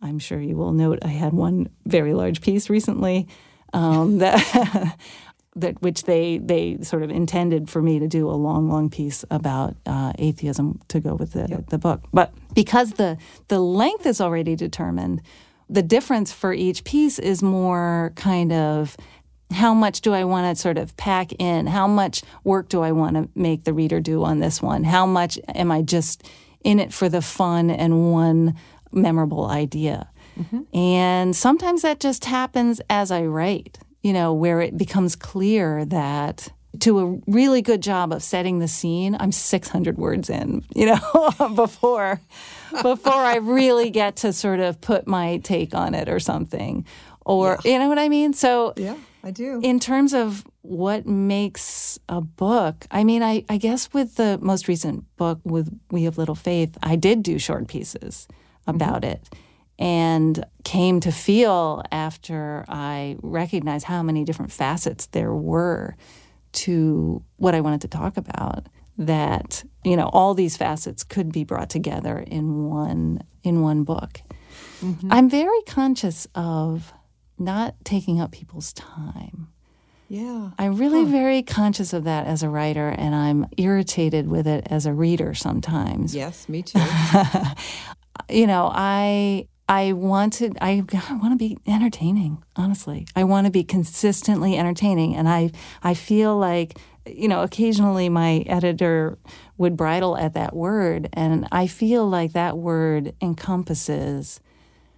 I'm 0.00 0.18
sure 0.18 0.40
you 0.40 0.56
will 0.56 0.72
note 0.72 0.98
I 1.02 1.08
had 1.08 1.32
one 1.32 1.68
very 1.86 2.14
large 2.14 2.40
piece 2.40 2.70
recently 2.70 3.28
um, 3.72 4.18
that 4.24 4.96
that 5.56 5.80
which 5.82 6.04
they 6.04 6.38
they 6.38 6.78
sort 6.82 7.02
of 7.02 7.10
intended 7.10 7.68
for 7.68 7.82
me 7.82 7.98
to 7.98 8.06
do 8.06 8.28
a 8.28 8.32
long 8.32 8.68
long 8.68 8.88
piece 8.90 9.24
about 9.30 9.76
uh, 9.86 10.12
atheism 10.18 10.80
to 10.88 11.00
go 11.00 11.14
with 11.14 11.32
the, 11.32 11.46
yep. 11.48 11.68
the 11.70 11.78
book. 11.78 12.02
But 12.12 12.32
because 12.54 12.92
the 12.92 13.18
the 13.48 13.58
length 13.58 14.06
is 14.06 14.20
already 14.20 14.54
determined, 14.54 15.22
the 15.68 15.82
difference 15.82 16.32
for 16.32 16.52
each 16.52 16.84
piece 16.84 17.18
is 17.18 17.42
more 17.42 18.12
kind 18.16 18.52
of 18.52 18.96
how 19.52 19.72
much 19.72 20.02
do 20.02 20.12
I 20.12 20.24
want 20.24 20.54
to 20.54 20.60
sort 20.60 20.78
of 20.78 20.96
pack 20.96 21.32
in? 21.38 21.66
How 21.66 21.86
much 21.86 22.22
work 22.44 22.68
do 22.68 22.82
I 22.82 22.92
want 22.92 23.16
to 23.16 23.28
make 23.34 23.64
the 23.64 23.72
reader 23.72 24.00
do 24.00 24.24
on 24.24 24.40
this 24.40 24.60
one? 24.60 24.84
How 24.84 25.06
much 25.06 25.38
am 25.54 25.72
I 25.72 25.82
just 25.82 26.28
in 26.62 26.78
it 26.78 26.92
for 26.92 27.08
the 27.08 27.22
fun 27.22 27.70
and 27.70 28.12
one 28.12 28.54
memorable 28.92 29.46
idea? 29.46 30.10
Mm-hmm. 30.38 30.76
And 30.76 31.36
sometimes 31.36 31.82
that 31.82 31.98
just 31.98 32.26
happens 32.26 32.80
as 32.90 33.10
I 33.10 33.24
write, 33.24 33.78
you 34.02 34.12
know, 34.12 34.32
where 34.32 34.60
it 34.60 34.76
becomes 34.76 35.16
clear 35.16 35.84
that 35.86 36.52
to 36.80 36.98
a 37.00 37.20
really 37.26 37.62
good 37.62 37.82
job 37.82 38.12
of 38.12 38.22
setting 38.22 38.58
the 38.58 38.68
scene, 38.68 39.16
I'm 39.18 39.32
600 39.32 39.98
words 39.98 40.30
in, 40.30 40.64
you 40.74 40.86
know, 40.86 41.32
before 41.54 42.20
before 42.82 43.14
I 43.14 43.36
really 43.36 43.90
get 43.90 44.16
to 44.16 44.32
sort 44.32 44.60
of 44.60 44.80
put 44.80 45.06
my 45.06 45.38
take 45.38 45.74
on 45.74 45.94
it 45.94 46.08
or 46.08 46.20
something. 46.20 46.84
Or 47.24 47.58
yeah. 47.64 47.72
you 47.72 47.78
know 47.78 47.88
what 47.88 47.98
I 47.98 48.08
mean? 48.08 48.32
So 48.32 48.74
Yeah, 48.76 48.96
I 49.22 49.30
do. 49.30 49.60
In 49.62 49.80
terms 49.80 50.14
of 50.14 50.46
what 50.62 51.06
makes 51.06 51.98
a 52.08 52.20
book, 52.20 52.86
I 52.90 53.04
mean, 53.04 53.22
I, 53.22 53.44
I 53.48 53.56
guess 53.56 53.92
with 53.92 54.16
the 54.16 54.38
most 54.40 54.68
recent 54.68 55.04
book 55.16 55.40
with 55.44 55.76
We 55.90 56.06
of 56.06 56.18
Little 56.18 56.34
Faith, 56.34 56.76
I 56.82 56.96
did 56.96 57.22
do 57.22 57.38
short 57.38 57.68
pieces 57.68 58.28
about 58.66 59.02
mm-hmm. 59.02 59.12
it 59.12 59.28
and 59.78 60.44
came 60.64 61.00
to 61.00 61.12
feel 61.12 61.82
after 61.92 62.64
I 62.68 63.16
recognized 63.22 63.86
how 63.86 64.02
many 64.02 64.24
different 64.24 64.52
facets 64.52 65.06
there 65.06 65.32
were 65.32 65.96
to 66.50 67.22
what 67.36 67.54
I 67.54 67.60
wanted 67.60 67.82
to 67.82 67.88
talk 67.88 68.16
about 68.16 68.66
that 68.96 69.62
you 69.84 69.96
know 69.96 70.10
all 70.12 70.34
these 70.34 70.56
facets 70.56 71.04
could 71.04 71.30
be 71.30 71.44
brought 71.44 71.70
together 71.70 72.18
in 72.18 72.64
one 72.64 73.22
in 73.44 73.62
one 73.62 73.84
book. 73.84 74.20
Mm-hmm. 74.82 75.12
I'm 75.12 75.30
very 75.30 75.62
conscious 75.66 76.26
of 76.34 76.92
not 77.40 77.74
taking 77.84 78.20
up 78.20 78.32
people's 78.32 78.72
time. 78.72 79.48
Yeah. 80.08 80.50
I'm 80.58 80.76
really 80.76 81.04
huh. 81.04 81.10
very 81.10 81.42
conscious 81.42 81.92
of 81.92 82.04
that 82.04 82.26
as 82.26 82.42
a 82.42 82.48
writer 82.48 82.88
and 82.88 83.14
I'm 83.14 83.46
irritated 83.58 84.26
with 84.26 84.46
it 84.46 84.66
as 84.70 84.86
a 84.86 84.92
reader 84.92 85.34
sometimes. 85.34 86.14
Yes, 86.14 86.48
me 86.48 86.62
too. 86.62 86.80
you 88.30 88.46
know, 88.46 88.70
I 88.72 89.48
I 89.68 89.92
wanted 89.92 90.56
I, 90.62 90.82
I 91.10 91.14
want 91.14 91.32
to 91.32 91.36
be 91.36 91.58
entertaining, 91.66 92.42
honestly. 92.56 93.06
I 93.14 93.24
want 93.24 93.46
to 93.46 93.50
be 93.50 93.64
consistently 93.64 94.56
entertaining 94.56 95.14
and 95.14 95.28
I 95.28 95.50
I 95.82 95.92
feel 95.92 96.36
like 96.38 96.78
you 97.06 97.28
know, 97.28 97.42
occasionally 97.42 98.08
my 98.08 98.44
editor 98.46 99.18
would 99.56 99.76
bridle 99.76 100.16
at 100.16 100.34
that 100.34 100.54
word 100.54 101.08
and 101.12 101.48
I 101.52 101.66
feel 101.66 102.08
like 102.08 102.32
that 102.32 102.56
word 102.56 103.14
encompasses 103.20 104.40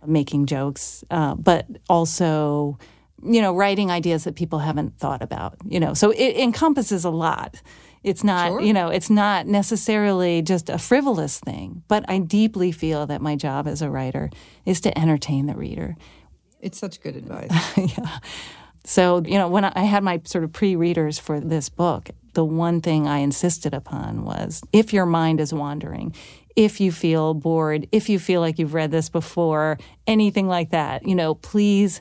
making 0.07 0.47
jokes, 0.47 1.04
uh, 1.11 1.35
but 1.35 1.66
also 1.88 2.78
you 3.23 3.42
know, 3.42 3.54
writing 3.54 3.90
ideas 3.90 4.25
that 4.25 4.35
people 4.35 4.61
haven't 4.61 4.99
thought 4.99 5.23
about, 5.23 5.57
you 5.66 5.78
know. 5.78 5.95
So 5.95 6.11
it 6.11 6.37
encompasses 6.37 7.04
a 7.04 7.11
lot. 7.11 7.61
It's 8.02 8.25
not, 8.25 8.49
sure. 8.49 8.61
you 8.62 8.73
know, 8.73 8.88
it's 8.88 9.11
not 9.11 9.47
necessarily 9.47 10.40
just 10.40 10.71
a 10.71 10.78
frivolous 10.78 11.38
thing, 11.38 11.83
but 11.87 12.04
I 12.09 12.19
deeply 12.19 12.73
feel 12.73 13.07
that 13.07 13.21
my 13.21 13.37
job 13.37 13.66
as 13.66 13.83
a 13.83 13.90
writer 13.90 14.30
is 14.64 14.80
to 14.83 14.99
entertain 14.99 15.47
the 15.47 15.54
reader. 15.54 15.97
It's 16.61 16.78
such 16.78 17.02
good 17.02 17.16
advice. 17.16 17.50
yeah. 17.76 18.19
So, 18.85 19.23
you 19.26 19.37
know, 19.37 19.49
when 19.49 19.64
I 19.66 19.83
had 19.83 20.02
my 20.02 20.23
sort 20.25 20.45
of 20.45 20.52
pre 20.52 20.76
readers 20.76 21.19
for 21.19 21.40
this 21.40 21.69
book, 21.69 22.11
the 22.33 22.45
one 22.45 22.80
thing 22.80 23.07
I 23.07 23.19
insisted 23.19 23.75
upon 23.75 24.25
was 24.25 24.62
if 24.73 24.92
your 24.92 25.07
mind 25.07 25.40
is 25.40 25.52
wandering, 25.52 26.14
if 26.57 26.80
you 26.80 26.92
feel 26.92 27.35
bored, 27.35 27.87
if 27.92 28.09
you 28.09 28.19
feel 28.19 28.40
like 28.40 28.59
you've 28.59 28.75
read 28.75 28.90
this 28.90 29.09
before, 29.09 29.78
anything 30.07 30.49
like 30.49 30.71
that, 30.71 31.07
you 31.07 31.14
know, 31.14 31.35
please 31.35 32.00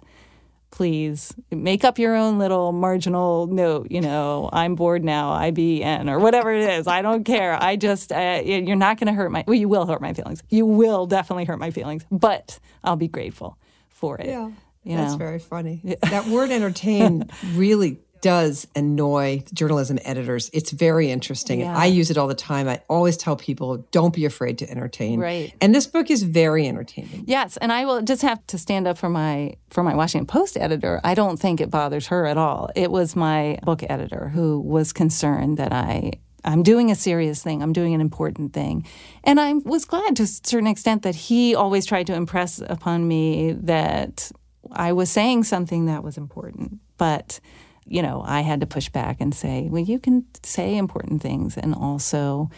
please 0.72 1.34
make 1.52 1.84
up 1.84 1.98
your 1.98 2.16
own 2.16 2.38
little 2.38 2.72
marginal 2.72 3.48
note 3.48 3.90
you 3.90 4.00
know 4.00 4.52
i'm 4.54 4.76
bored 4.76 5.04
now 5.04 5.36
ibn 5.44 6.08
or 6.08 6.20
whatever 6.20 6.54
it 6.54 6.70
is 6.70 6.86
i 6.86 7.02
don't 7.02 7.24
care. 7.24 7.58
I 7.62 7.76
just 7.76 8.12
uh, 8.12 8.44
you're 8.46 8.76
not 8.76 9.00
going 9.00 9.08
to 9.08 9.14
hurt 9.14 9.32
my 9.32 9.44
well 9.48 9.56
you 9.56 9.68
will 9.68 9.88
hurt 9.88 10.00
my 10.00 10.14
feelings. 10.14 10.44
You 10.50 10.68
will 10.68 11.08
definitely 11.08 11.46
hurt 11.46 11.58
my 11.58 11.72
feelings 11.72 12.06
but 12.12 12.60
i'll 12.84 12.96
be 12.96 13.08
grateful 13.08 13.58
for 13.88 14.20
it. 14.20 14.28
Yeah 14.28 14.52
you 14.84 14.96
that's 14.96 15.14
know? 15.14 15.18
very 15.18 15.40
funny. 15.40 15.82
That 16.02 16.28
word 16.28 16.52
entertain 16.52 17.30
really 17.54 18.00
does 18.22 18.68
annoy 18.76 19.44
journalism 19.54 20.00
editors. 20.04 20.50
It's 20.54 20.72
very 20.72 21.12
interesting. 21.12 21.62
Yeah. 21.62 21.78
I 21.78 21.86
use 21.86 22.12
it 22.12 22.18
all 22.18 22.28
the 22.28 22.36
time. 22.36 22.68
I 22.68 22.82
always 22.90 23.18
tell 23.18 23.36
people 23.36 23.78
don't 23.92 24.14
be 24.14 24.26
afraid 24.26 24.58
to 24.60 24.70
entertain. 24.70 25.20
Right. 25.20 25.54
And 25.62 25.74
this 25.74 25.88
book 25.88 26.10
is 26.10 26.24
very 26.24 26.68
entertaining. 26.68 27.24
Yes, 27.28 27.58
and 27.58 27.72
I 27.72 27.86
will 27.86 28.02
just 28.02 28.22
have 28.22 28.46
to 28.48 28.58
stand 28.58 28.88
up 28.88 28.98
for 28.98 29.10
my 29.10 29.56
for 29.70 29.84
my 29.84 29.96
Washington 29.96 30.26
Post 30.26 30.58
editor. 30.58 31.00
I 31.04 31.14
don't 31.14 31.38
think 31.38 31.62
it 31.62 31.70
bothers 31.70 32.08
her 32.08 32.26
at 32.26 32.38
all. 32.38 32.70
It 32.76 32.92
was 32.92 33.16
my 33.16 33.60
book 33.64 33.84
editor 33.90 34.30
who 34.30 34.60
was 34.60 34.94
concerned 34.94 35.58
that 35.58 35.72
I 35.72 36.14
I'm 36.44 36.64
doing 36.64 36.92
a 36.92 36.96
serious 36.96 37.44
thing. 37.44 37.62
I'm 37.62 37.74
doing 37.74 37.94
an 37.94 38.02
important 38.02 38.54
thing. 38.54 38.86
And 39.24 39.40
I 39.40 39.54
was 39.54 39.86
glad 39.86 40.16
to 40.18 40.24
a 40.24 40.28
certain 40.28 40.68
extent 40.68 41.04
that 41.04 41.16
he 41.16 41.56
always 41.56 41.86
tried 41.86 42.08
to 42.08 42.14
impress 42.14 42.60
upon 42.60 43.08
me 43.08 43.54
that 43.54 44.32
I 44.72 44.94
was 44.94 45.10
saying 45.10 45.44
something 45.44 45.86
that 45.86 46.04
was 46.04 46.18
important. 46.18 46.80
But 46.98 47.40
you 47.90 48.02
know, 48.02 48.24
I 48.26 48.42
had 48.42 48.62
to 48.62 48.68
push 48.68 48.90
back 48.90 49.18
and 49.20 49.34
say, 49.34 49.68
well, 49.70 49.82
you 49.82 50.00
can 50.00 50.26
say 50.44 50.78
important 50.78 51.22
things 51.22 51.58
and 51.58 51.74
also 51.74 52.50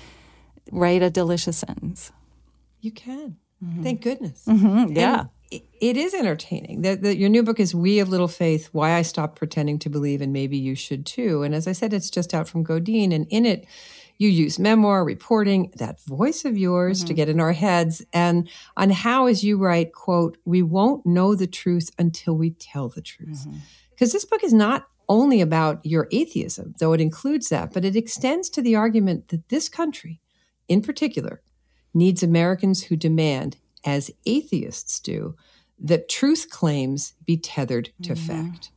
write 0.71 1.01
a 1.01 1.09
delicious 1.09 1.57
sentence. 1.57 2.11
You 2.81 2.91
can. 2.91 3.37
Mm-hmm. 3.63 3.83
Thank 3.83 4.01
goodness. 4.01 4.45
Mm-hmm. 4.45 4.95
Yeah. 4.95 5.25
It, 5.49 5.63
it 5.79 5.97
is 5.97 6.13
entertaining. 6.13 6.81
That 6.81 7.17
your 7.17 7.29
new 7.29 7.43
book 7.43 7.59
is 7.59 7.75
We 7.75 7.99
of 7.99 8.09
Little 8.09 8.27
Faith 8.27 8.69
Why 8.71 8.93
I 8.93 9.01
Stopped 9.01 9.37
Pretending 9.37 9.79
to 9.79 9.89
Believe, 9.89 10.21
and 10.21 10.31
Maybe 10.31 10.57
You 10.57 10.75
Should 10.75 11.05
Too. 11.05 11.43
And 11.43 11.53
as 11.53 11.67
I 11.67 11.73
said, 11.73 11.93
it's 11.93 12.09
just 12.09 12.33
out 12.33 12.47
from 12.47 12.63
Godine. 12.63 13.13
And 13.13 13.27
in 13.29 13.45
it, 13.45 13.67
you 14.17 14.29
use 14.29 14.59
memoir, 14.59 15.03
reporting, 15.03 15.71
that 15.77 15.99
voice 16.01 16.45
of 16.45 16.57
yours 16.57 16.99
mm-hmm. 16.99 17.07
to 17.07 17.13
get 17.15 17.27
in 17.27 17.39
our 17.39 17.53
heads, 17.53 18.05
and 18.13 18.47
on 18.77 18.91
how, 18.91 19.25
as 19.25 19.43
you 19.43 19.57
write, 19.57 19.93
quote, 19.93 20.37
we 20.45 20.61
won't 20.61 21.05
know 21.07 21.33
the 21.33 21.47
truth 21.47 21.89
until 21.97 22.35
we 22.35 22.51
tell 22.51 22.87
the 22.87 23.01
truth. 23.01 23.47
Because 23.89 24.09
mm-hmm. 24.09 24.15
this 24.15 24.25
book 24.25 24.43
is 24.43 24.53
not 24.53 24.87
only 25.11 25.41
about 25.41 25.85
your 25.85 26.07
atheism, 26.11 26.73
though 26.79 26.93
it 26.93 27.01
includes 27.01 27.49
that, 27.49 27.73
but 27.73 27.83
it 27.83 27.97
extends 27.97 28.49
to 28.49 28.61
the 28.61 28.77
argument 28.77 29.27
that 29.27 29.49
this 29.49 29.67
country, 29.67 30.21
in 30.69 30.81
particular, 30.81 31.41
needs 31.93 32.23
Americans 32.23 32.83
who 32.83 32.95
demand, 32.95 33.57
as 33.83 34.09
atheists 34.25 35.01
do, 35.01 35.35
that 35.77 36.07
truth 36.07 36.49
claims 36.49 37.13
be 37.25 37.35
tethered 37.35 37.89
to 38.03 38.13
mm-hmm. 38.13 38.51
fact. 38.51 38.71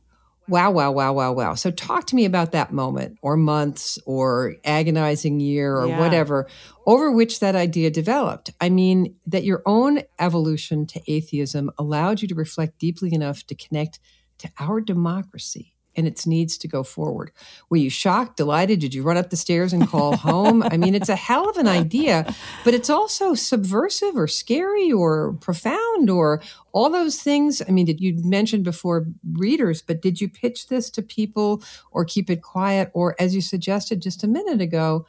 Wow, 0.49 0.71
wow, 0.71 0.91
wow, 0.91 1.13
wow, 1.13 1.31
wow. 1.31 1.53
So 1.53 1.71
talk 1.71 2.05
to 2.07 2.15
me 2.15 2.25
about 2.25 2.51
that 2.51 2.73
moment 2.73 3.17
or 3.21 3.37
months 3.37 3.97
or 4.05 4.55
agonizing 4.65 5.39
year 5.39 5.77
or 5.77 5.87
yeah. 5.87 5.99
whatever 5.99 6.47
over 6.85 7.13
which 7.13 7.39
that 7.39 7.55
idea 7.55 7.89
developed. 7.89 8.51
I 8.59 8.67
mean, 8.69 9.15
that 9.25 9.45
your 9.45 9.63
own 9.65 10.01
evolution 10.19 10.85
to 10.87 11.01
atheism 11.07 11.71
allowed 11.77 12.21
you 12.21 12.27
to 12.27 12.35
reflect 12.35 12.77
deeply 12.77 13.13
enough 13.13 13.47
to 13.47 13.55
connect 13.55 13.99
to 14.39 14.49
our 14.59 14.81
democracy 14.81 15.74
and 15.95 16.07
its 16.07 16.25
needs 16.25 16.57
to 16.59 16.67
go 16.67 16.83
forward. 16.83 17.31
Were 17.69 17.77
you 17.77 17.89
shocked, 17.89 18.37
delighted? 18.37 18.79
Did 18.79 18.93
you 18.93 19.03
run 19.03 19.17
up 19.17 19.29
the 19.29 19.37
stairs 19.37 19.73
and 19.73 19.87
call 19.87 20.15
home? 20.17 20.63
I 20.63 20.77
mean, 20.77 20.95
it's 20.95 21.09
a 21.09 21.15
hell 21.15 21.49
of 21.49 21.57
an 21.57 21.67
idea, 21.67 22.33
but 22.63 22.73
it's 22.73 22.89
also 22.89 23.33
subversive 23.33 24.15
or 24.15 24.27
scary 24.27 24.91
or 24.91 25.33
profound 25.33 26.09
or 26.09 26.41
all 26.71 26.89
those 26.89 27.21
things. 27.21 27.61
I 27.67 27.71
mean, 27.71 27.85
did 27.85 28.01
you 28.01 28.15
mention 28.23 28.63
before 28.63 29.07
readers, 29.33 29.81
but 29.81 30.01
did 30.01 30.21
you 30.21 30.29
pitch 30.29 30.67
this 30.67 30.89
to 30.91 31.01
people 31.01 31.63
or 31.91 32.05
keep 32.05 32.29
it 32.29 32.41
quiet? 32.41 32.91
Or 32.93 33.15
as 33.19 33.33
you 33.33 33.41
suggested 33.41 34.01
just 34.01 34.23
a 34.23 34.27
minute 34.27 34.61
ago, 34.61 35.05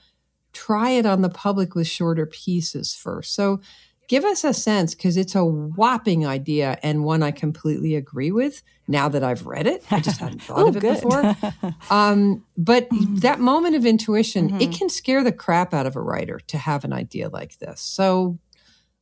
try 0.52 0.90
it 0.90 1.04
on 1.04 1.20
the 1.20 1.28
public 1.28 1.74
with 1.74 1.86
shorter 1.86 2.24
pieces 2.24 2.94
first. 2.94 3.34
So 3.34 3.60
give 4.08 4.24
us 4.24 4.44
a 4.44 4.54
sense 4.54 4.94
because 4.94 5.16
it's 5.16 5.34
a 5.34 5.44
whopping 5.44 6.26
idea 6.26 6.78
and 6.82 7.04
one 7.04 7.22
I 7.22 7.30
completely 7.30 7.94
agree 7.94 8.30
with 8.30 8.62
now 8.88 9.08
that 9.08 9.24
I've 9.24 9.46
read 9.46 9.66
it. 9.66 9.84
I 9.90 10.00
just 10.00 10.20
hadn't 10.20 10.42
thought 10.42 10.68
of 10.68 10.76
it 10.76 10.80
good. 10.80 11.02
before. 11.02 11.36
Um, 11.90 12.44
but 12.56 12.88
mm-hmm. 12.88 13.16
that 13.16 13.40
moment 13.40 13.76
of 13.76 13.84
intuition, 13.84 14.48
mm-hmm. 14.48 14.60
it 14.60 14.72
can 14.72 14.88
scare 14.88 15.22
the 15.22 15.32
crap 15.32 15.72
out 15.74 15.86
of 15.86 15.96
a 15.96 16.00
writer 16.00 16.40
to 16.48 16.58
have 16.58 16.84
an 16.84 16.92
idea 16.92 17.28
like 17.28 17.58
this. 17.58 17.80
So, 17.80 18.38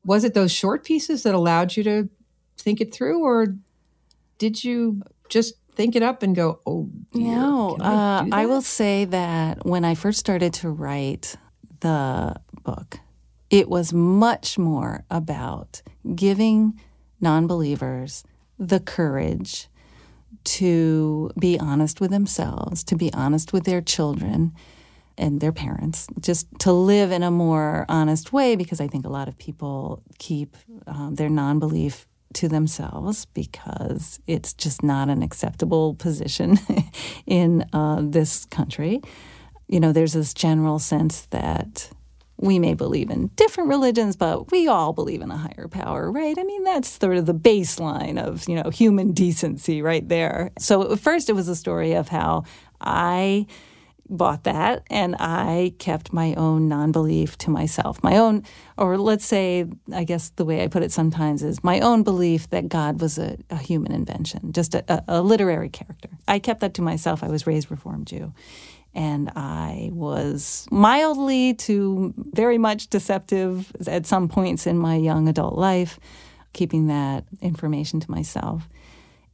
was 0.04 0.24
it 0.24 0.34
those 0.34 0.52
short 0.52 0.84
pieces 0.84 1.22
that 1.22 1.34
allowed 1.34 1.76
you 1.76 1.82
to 1.84 2.08
think 2.58 2.80
it 2.80 2.92
through, 2.92 3.22
or 3.24 3.56
did 4.38 4.62
you 4.62 5.02
just 5.28 5.54
think 5.74 5.96
it 5.96 6.02
up 6.02 6.22
and 6.22 6.36
go, 6.36 6.60
oh, 6.66 6.90
dear, 7.12 7.24
no? 7.24 7.76
I, 7.80 7.86
uh, 7.86 8.26
I 8.32 8.46
will 8.46 8.62
say 8.62 9.06
that 9.06 9.64
when 9.64 9.84
I 9.84 9.94
first 9.94 10.18
started 10.18 10.52
to 10.54 10.70
write 10.70 11.36
the 11.80 12.36
book, 12.62 12.98
it 13.54 13.68
was 13.68 13.92
much 13.92 14.58
more 14.58 15.04
about 15.12 15.80
giving 16.16 16.76
non 17.20 17.46
believers 17.46 18.24
the 18.58 18.80
courage 18.80 19.68
to 20.42 21.30
be 21.38 21.56
honest 21.60 22.00
with 22.00 22.10
themselves, 22.10 22.82
to 22.82 22.96
be 22.96 23.12
honest 23.14 23.52
with 23.52 23.62
their 23.62 23.80
children 23.80 24.52
and 25.16 25.40
their 25.40 25.52
parents, 25.52 26.08
just 26.18 26.48
to 26.58 26.72
live 26.72 27.12
in 27.12 27.22
a 27.22 27.30
more 27.30 27.86
honest 27.88 28.32
way, 28.32 28.56
because 28.56 28.80
I 28.80 28.88
think 28.88 29.06
a 29.06 29.08
lot 29.08 29.28
of 29.28 29.38
people 29.38 30.02
keep 30.18 30.56
um, 30.88 31.14
their 31.14 31.30
non 31.30 31.60
belief 31.60 32.08
to 32.32 32.48
themselves 32.48 33.24
because 33.26 34.18
it's 34.26 34.52
just 34.52 34.82
not 34.82 35.08
an 35.08 35.22
acceptable 35.22 35.94
position 35.94 36.58
in 37.26 37.64
uh, 37.72 38.02
this 38.02 38.46
country. 38.46 39.00
You 39.68 39.78
know, 39.78 39.92
there's 39.92 40.14
this 40.14 40.34
general 40.34 40.80
sense 40.80 41.26
that 41.26 41.88
we 42.44 42.58
may 42.58 42.74
believe 42.74 43.10
in 43.10 43.28
different 43.36 43.70
religions, 43.70 44.16
but 44.16 44.50
we 44.50 44.68
all 44.68 44.92
believe 44.92 45.22
in 45.22 45.30
a 45.30 45.36
higher 45.36 45.66
power, 45.66 46.10
right? 46.10 46.36
I 46.38 46.44
mean, 46.44 46.62
that's 46.64 46.88
sort 46.88 47.16
of 47.16 47.26
the 47.26 47.34
baseline 47.34 48.18
of, 48.18 48.46
you 48.48 48.54
know, 48.54 48.68
human 48.70 49.12
decency 49.12 49.80
right 49.80 50.06
there. 50.08 50.50
So 50.58 50.92
at 50.92 51.00
first 51.00 51.30
it 51.30 51.32
was 51.32 51.48
a 51.48 51.56
story 51.56 51.94
of 51.94 52.08
how 52.08 52.44
I 52.80 53.46
bought 54.08 54.44
that 54.44 54.82
and 54.90 55.16
I 55.18 55.74
kept 55.78 56.12
my 56.12 56.34
own 56.34 56.68
non 56.68 56.92
belief 56.92 57.38
to 57.38 57.50
myself. 57.50 58.02
My 58.02 58.16
own, 58.16 58.44
or 58.76 58.98
let's 58.98 59.24
say, 59.24 59.66
I 59.92 60.04
guess 60.04 60.30
the 60.30 60.44
way 60.44 60.62
I 60.62 60.68
put 60.68 60.82
it 60.82 60.92
sometimes 60.92 61.42
is 61.42 61.64
my 61.64 61.80
own 61.80 62.02
belief 62.02 62.50
that 62.50 62.68
God 62.68 63.00
was 63.00 63.18
a, 63.18 63.36
a 63.50 63.56
human 63.56 63.92
invention, 63.92 64.52
just 64.52 64.74
a, 64.74 65.02
a, 65.08 65.22
literary 65.22 65.68
character. 65.68 66.10
I 66.28 66.38
kept 66.38 66.60
that 66.60 66.74
to 66.74 66.82
myself. 66.82 67.22
I 67.22 67.28
was 67.28 67.46
raised 67.46 67.70
Reformed 67.70 68.06
Jew. 68.06 68.32
And 68.96 69.30
I 69.34 69.90
was 69.92 70.68
mildly 70.70 71.54
to 71.54 72.14
very 72.16 72.58
much 72.58 72.88
deceptive 72.88 73.72
at 73.88 74.06
some 74.06 74.28
points 74.28 74.68
in 74.68 74.78
my 74.78 74.94
young 74.94 75.28
adult 75.28 75.58
life, 75.58 75.98
keeping 76.52 76.86
that 76.86 77.24
information 77.40 77.98
to 77.98 78.10
myself. 78.10 78.68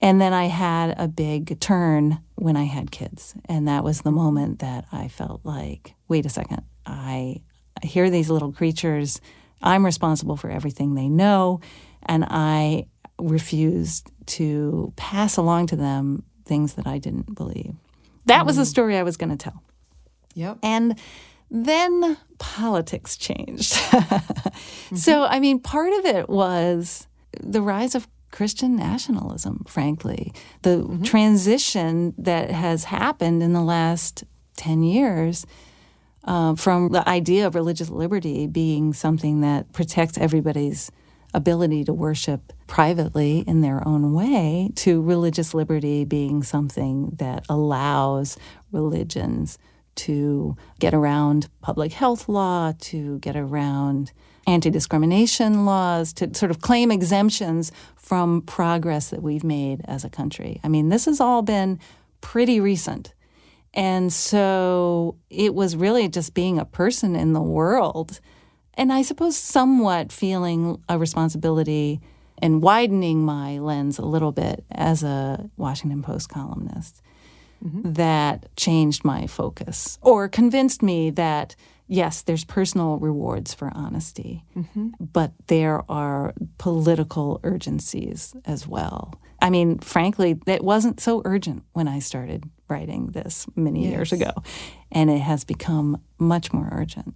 And 0.03 0.21
then 0.21 0.33
I 0.33 0.47
had 0.47 0.95
a 0.99 1.09
big 1.09 1.61
turn 1.61 2.21
when 2.37 2.57
I 2.57 2.65
had 2.65 2.91
kids. 2.91 3.35
And 3.47 3.69
that 3.69 3.85
was 3.85 4.01
the 4.01 4.11
moment 4.11 4.61
that 4.61 4.87
I 4.93 5.09
felt 5.09 5.41
like, 5.45 5.95
wait 6.09 6.25
a 6.25 6.31
second, 6.31 6.63
I, 6.87 7.43
hear 7.83 8.11
these 8.11 8.31
little 8.31 8.53
creatures. 8.53 9.21
I'm 9.63 9.85
responsible 9.85 10.37
for 10.37 10.51
everything 10.51 10.95
they 10.95 11.09
know. 11.09 11.61
And 12.05 12.25
I 12.29 12.87
refused 13.19 14.11
to 14.27 14.93
pass 14.97 15.37
along 15.37 15.67
to 15.69 15.77
them 15.77 16.25
things 16.45 16.75
that 16.75 16.87
I 16.87 16.99
didn't 16.99 17.35
believe. 17.35 17.75
That 18.27 18.47
was 18.47 18.57
the 18.57 18.63
mm. 18.63 18.67
story 18.67 18.97
I 18.97 19.03
was 19.03 19.17
going 19.17 19.31
to 19.31 19.37
tell. 19.37 19.63
Yep. 20.35 20.59
And 20.63 20.99
then 21.51 22.17
politics 22.39 23.17
changed. 23.17 23.73
mm-hmm. 23.75 24.97
So, 24.97 25.25
I 25.25 25.41
mean, 25.41 25.61
part 25.61 25.93
of 25.93 26.05
it 26.07 26.29
was 26.29 27.07
the 27.41 27.61
rise 27.61 27.95
of 27.95 28.09
Christian 28.31 28.77
nationalism, 28.77 29.65
frankly. 29.67 30.33
The 30.63 30.79
mm-hmm. 30.79 31.03
transition 31.03 32.15
that 32.19 32.51
has 32.51 32.85
happened 32.85 33.43
in 33.43 33.53
the 33.53 33.63
last 33.63 34.25
10 34.57 34.83
years 34.83 35.47
uh, 36.25 36.55
from 36.55 36.91
the 36.91 37.09
idea 37.09 37.47
of 37.47 37.55
religious 37.55 37.89
liberty 37.89 38.47
being 38.47 38.93
something 38.93 39.41
that 39.41 39.73
protects 39.73 40.19
everybody's 40.19 40.91
ability 41.33 41.85
to 41.85 41.93
worship 41.93 42.53
privately 42.67 43.41
in 43.47 43.61
their 43.61 43.87
own 43.87 44.13
way 44.13 44.71
to 44.75 45.01
religious 45.01 45.55
liberty 45.55 46.05
being 46.05 46.43
something 46.43 47.11
that 47.19 47.45
allows 47.49 48.37
religions 48.73 49.59
to 50.05 50.57
get 50.79 50.95
around 50.95 51.49
public 51.61 51.93
health 51.93 52.29
law, 52.29 52.73
to 52.81 53.19
get 53.19 53.37
around 53.37 54.13
anti 54.47 54.71
discrimination 54.71 55.65
laws, 55.67 56.13
to 56.15 56.35
sort 56.35 56.51
of 56.51 56.61
claim 56.61 56.91
exemptions 56.91 57.71
from 57.97 58.43
progress 58.43 59.11
that 59.11 59.23
we've 59.23 59.45
made 59.45 59.83
as 59.85 60.05
a 60.05 60.11
country. 60.11 60.61
I 60.65 60.69
mean, 60.69 60.89
this 60.89 61.05
has 61.05 61.21
all 61.21 61.43
been 61.43 61.79
pretty 62.21 62.61
recent. 62.61 63.13
And 63.75 64.13
so 64.13 65.17
it 65.29 65.55
was 65.55 65.77
really 65.77 66.09
just 66.09 66.35
being 66.35 66.59
a 66.59 66.65
person 66.65 67.15
in 67.15 67.35
the 67.35 67.43
world. 67.43 68.21
And 68.75 68.93
I 68.93 69.03
suppose 69.03 69.37
somewhat 69.37 70.11
feeling 70.11 70.83
a 70.89 70.99
responsibility 70.99 72.01
and 72.43 72.63
widening 72.63 73.25
my 73.25 73.59
lens 73.59 73.99
a 73.99 74.05
little 74.05 74.33
bit 74.33 74.65
as 74.73 75.03
a 75.03 75.49
Washington 75.57 76.03
Post 76.03 76.31
columnist 76.31 77.03
mm-hmm. 77.65 77.93
that 77.93 78.55
changed 78.57 79.05
my 79.05 79.27
focus 79.27 79.99
or 80.03 80.29
convinced 80.29 80.83
me 80.83 81.11
that 81.11 81.57
yes, 81.91 82.23
there's 82.23 82.45
personal 82.45 82.99
rewards 82.99 83.53
for 83.53 83.71
honesty, 83.75 84.45
mm-hmm. 84.57 84.91
but 85.01 85.33
there 85.49 85.83
are 85.91 86.33
political 86.57 87.41
urgencies 87.43 88.35
as 88.47 88.67
well. 88.67 89.13
I 89.43 89.51
mean, 89.51 89.79
frankly, 89.81 90.39
it 90.47 90.63
wasn't 90.63 91.01
so 91.01 91.21
urgent 91.25 91.65
when 91.73 91.89
I 91.89 91.99
started 91.99 92.49
writing 92.69 93.09
this 93.09 93.47
many 93.57 93.85
yes. 93.85 93.93
years 93.93 94.13
ago, 94.13 94.33
and 94.93 95.11
it 95.11 95.19
has 95.19 95.45
become 95.45 96.01
much 96.19 96.53
more 96.53 96.69
urgent. 96.71 97.15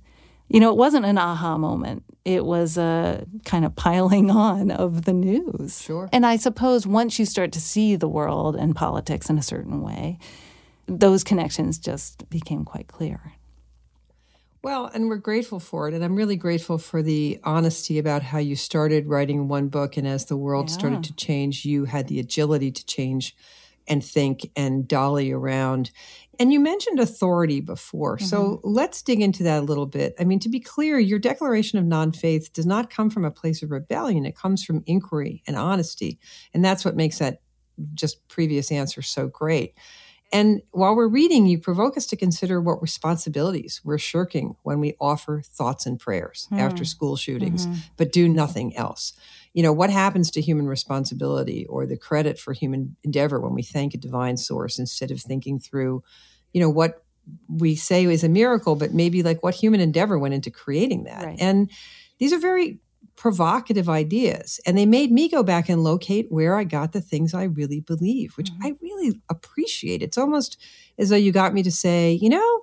You 0.48 0.60
know, 0.60 0.70
it 0.70 0.76
wasn't 0.76 1.06
an 1.06 1.18
aha 1.18 1.58
moment. 1.58 2.04
It 2.24 2.44
was 2.44 2.78
a 2.78 3.26
kind 3.44 3.64
of 3.64 3.74
piling 3.76 4.30
on 4.30 4.70
of 4.70 5.04
the 5.04 5.12
news. 5.12 5.82
Sure. 5.82 6.08
And 6.12 6.24
I 6.24 6.36
suppose 6.36 6.86
once 6.86 7.18
you 7.18 7.26
start 7.26 7.52
to 7.52 7.60
see 7.60 7.96
the 7.96 8.08
world 8.08 8.56
and 8.56 8.74
politics 8.74 9.28
in 9.28 9.38
a 9.38 9.42
certain 9.42 9.82
way, 9.82 10.18
those 10.86 11.24
connections 11.24 11.78
just 11.78 12.28
became 12.30 12.64
quite 12.64 12.88
clear. 12.88 13.32
Well, 14.62 14.86
and 14.94 15.10
we're 15.10 15.18
grateful 15.18 15.60
for 15.60 15.88
it. 15.88 15.94
And 15.94 16.02
I'm 16.02 16.16
really 16.16 16.36
grateful 16.36 16.78
for 16.78 17.02
the 17.02 17.38
honesty 17.44 17.98
about 17.98 18.22
how 18.22 18.38
you 18.38 18.56
started 18.56 19.06
writing 19.06 19.46
one 19.46 19.68
book. 19.68 19.98
And 19.98 20.08
as 20.08 20.24
the 20.24 20.38
world 20.38 20.70
yeah. 20.70 20.76
started 20.76 21.04
to 21.04 21.14
change, 21.14 21.66
you 21.66 21.84
had 21.84 22.08
the 22.08 22.18
agility 22.18 22.70
to 22.70 22.86
change 22.86 23.36
and 23.86 24.02
think 24.02 24.50
and 24.56 24.88
dolly 24.88 25.30
around. 25.30 25.90
And 26.38 26.52
you 26.52 26.60
mentioned 26.60 27.00
authority 27.00 27.60
before. 27.60 28.16
Mm-hmm. 28.16 28.26
So 28.26 28.60
let's 28.62 29.02
dig 29.02 29.20
into 29.20 29.42
that 29.44 29.60
a 29.60 29.66
little 29.66 29.86
bit. 29.86 30.14
I 30.18 30.24
mean, 30.24 30.40
to 30.40 30.48
be 30.48 30.60
clear, 30.60 30.98
your 30.98 31.18
declaration 31.18 31.78
of 31.78 31.84
non 31.84 32.12
faith 32.12 32.52
does 32.52 32.66
not 32.66 32.90
come 32.90 33.10
from 33.10 33.24
a 33.24 33.30
place 33.30 33.62
of 33.62 33.70
rebellion, 33.70 34.26
it 34.26 34.36
comes 34.36 34.64
from 34.64 34.82
inquiry 34.86 35.42
and 35.46 35.56
honesty. 35.56 36.18
And 36.52 36.64
that's 36.64 36.84
what 36.84 36.96
makes 36.96 37.18
that 37.18 37.40
just 37.94 38.26
previous 38.28 38.70
answer 38.70 39.02
so 39.02 39.26
great. 39.26 39.74
And 40.32 40.62
while 40.72 40.96
we're 40.96 41.06
reading, 41.06 41.46
you 41.46 41.58
provoke 41.58 41.96
us 41.96 42.06
to 42.06 42.16
consider 42.16 42.60
what 42.60 42.82
responsibilities 42.82 43.80
we're 43.84 43.98
shirking 43.98 44.56
when 44.62 44.80
we 44.80 44.96
offer 45.00 45.42
thoughts 45.44 45.86
and 45.86 45.98
prayers 45.98 46.48
mm. 46.50 46.58
after 46.58 46.84
school 46.84 47.14
shootings, 47.14 47.66
mm-hmm. 47.66 47.78
but 47.96 48.10
do 48.10 48.28
nothing 48.28 48.76
else. 48.76 49.12
You 49.54 49.62
know, 49.62 49.72
what 49.72 49.90
happens 49.90 50.30
to 50.32 50.40
human 50.40 50.66
responsibility 50.66 51.64
or 51.66 51.86
the 51.86 51.96
credit 51.96 52.38
for 52.38 52.52
human 52.52 52.96
endeavor 53.02 53.40
when 53.40 53.54
we 53.54 53.62
thank 53.62 53.94
a 53.94 53.98
divine 53.98 54.36
source 54.36 54.78
instead 54.78 55.10
of 55.10 55.20
thinking 55.20 55.58
through, 55.58 56.02
you 56.52 56.60
know, 56.60 56.68
what 56.68 57.02
we 57.48 57.74
say 57.74 58.04
is 58.04 58.24
a 58.24 58.28
miracle, 58.28 58.76
but 58.76 58.92
maybe 58.92 59.22
like 59.22 59.42
what 59.42 59.54
human 59.54 59.80
endeavor 59.80 60.18
went 60.18 60.34
into 60.34 60.50
creating 60.50 61.04
that. 61.04 61.24
Right. 61.24 61.40
And 61.40 61.70
these 62.18 62.32
are 62.32 62.38
very 62.38 62.80
provocative 63.16 63.88
ideas. 63.88 64.60
And 64.66 64.76
they 64.76 64.86
made 64.86 65.12
me 65.12 65.28
go 65.28 65.42
back 65.42 65.68
and 65.68 65.84
locate 65.84 66.30
where 66.30 66.56
I 66.56 66.64
got 66.64 66.92
the 66.92 67.00
things 67.00 67.32
I 67.32 67.44
really 67.44 67.80
believe, 67.80 68.36
which 68.36 68.50
mm-hmm. 68.50 68.66
I 68.66 68.74
really 68.82 69.20
appreciate. 69.28 70.02
It's 70.02 70.18
almost 70.18 70.60
as 70.98 71.10
though 71.10 71.16
you 71.16 71.32
got 71.32 71.54
me 71.54 71.62
to 71.62 71.72
say, 71.72 72.12
you 72.12 72.28
know, 72.28 72.60